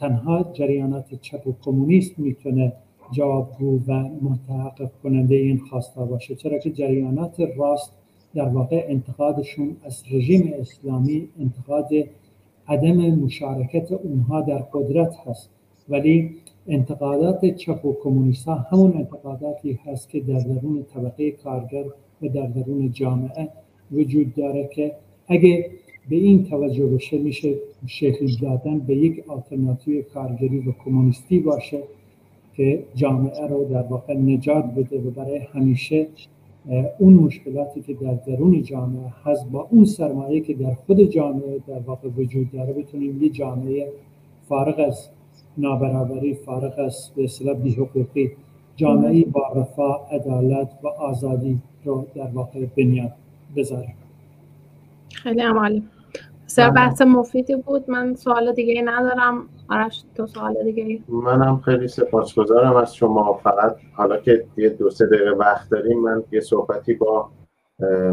[0.00, 2.72] تنها جریانات چپ و کمونیست می‌تونه
[3.12, 3.92] جوابگو و
[4.22, 7.92] متحقق کننده این خواسته باشه چرا که جریانات راست
[8.34, 11.88] در واقع انتقادشون از رژیم اسلامی انتقاد
[12.68, 15.50] عدم مشارکت اونها در قدرت هست.
[15.88, 16.30] ولی
[16.66, 21.84] انتقادات چپ و کمونیست همون انتقاداتی هست که در درون طبقه کارگر
[22.22, 23.48] و در درون جامعه
[23.92, 24.92] وجود داره که
[25.28, 25.70] اگه
[26.08, 27.54] به این توجه بشه میشه
[27.86, 31.82] شکل دادن به یک آلترناتیو کارگری و کمونیستی باشه
[32.56, 36.06] که جامعه رو در واقع نجات بده و برای همیشه
[36.98, 41.78] اون مشکلاتی که در درون جامعه هست با اون سرمایه که در خود جامعه در
[41.78, 43.92] واقع وجود داره بتونیم یه جامعه
[44.48, 45.08] فارغ از
[45.58, 48.30] نابرابری فارغ از به اصطلاح بی‌حقوقی
[48.76, 53.12] جامعه با رفاه عدالت و آزادی رو در واقع بنیاد
[53.56, 53.94] بذاریم.
[55.22, 55.88] خیلی عمالی
[56.46, 57.90] بسیار بحث مفیدی بود.
[57.90, 59.48] من سوال دیگه ندارم.
[59.68, 63.40] آرش تو سوال دیگه منم خیلی سپاسگزارم از شما.
[63.44, 67.30] فقط حالا که یه دو سه دقیقه وقت داریم من یه صحبتی با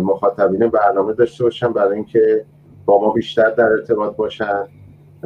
[0.01, 2.45] مخاطبین برنامه داشته باشم برای اینکه
[2.85, 4.63] با ما بیشتر در ارتباط باشن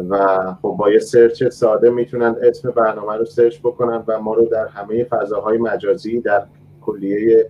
[0.09, 4.45] و خب با یه سرچ ساده می‌تونن اسم برنامه رو سرچ بکنن و ما رو
[4.45, 6.43] در همه فضاهای مجازی در
[6.81, 7.49] کلیه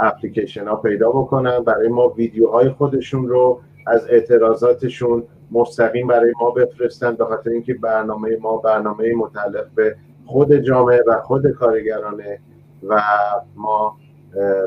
[0.00, 7.14] اپلیکیشن ها پیدا بکنن برای ما ویدیوهای خودشون رو از اعتراضاتشون مستقیم برای ما بفرستن
[7.14, 9.96] به خاطر اینکه برنامه ما برنامه متعلق به
[10.26, 12.40] خود جامعه و خود کارگرانه
[12.88, 13.02] و
[13.56, 13.96] ما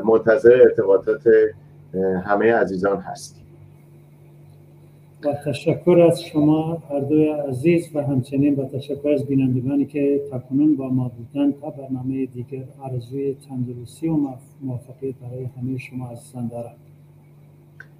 [0.04, 1.22] منتظر ارتباطات
[2.24, 3.37] همه عزیزان هستیم.
[5.24, 10.76] با تشکر از شما هر دوی عزیز و همچنین با تشکر از بینندگانی که تکنون
[10.76, 14.16] با ما بودن تا برنامه دیگر آرزوی تندرستی و
[14.60, 16.74] موفقیت برای همه شما عزیزان دارم.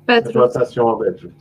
[0.09, 0.59] بدرود.
[0.59, 1.35] از شما بدرود.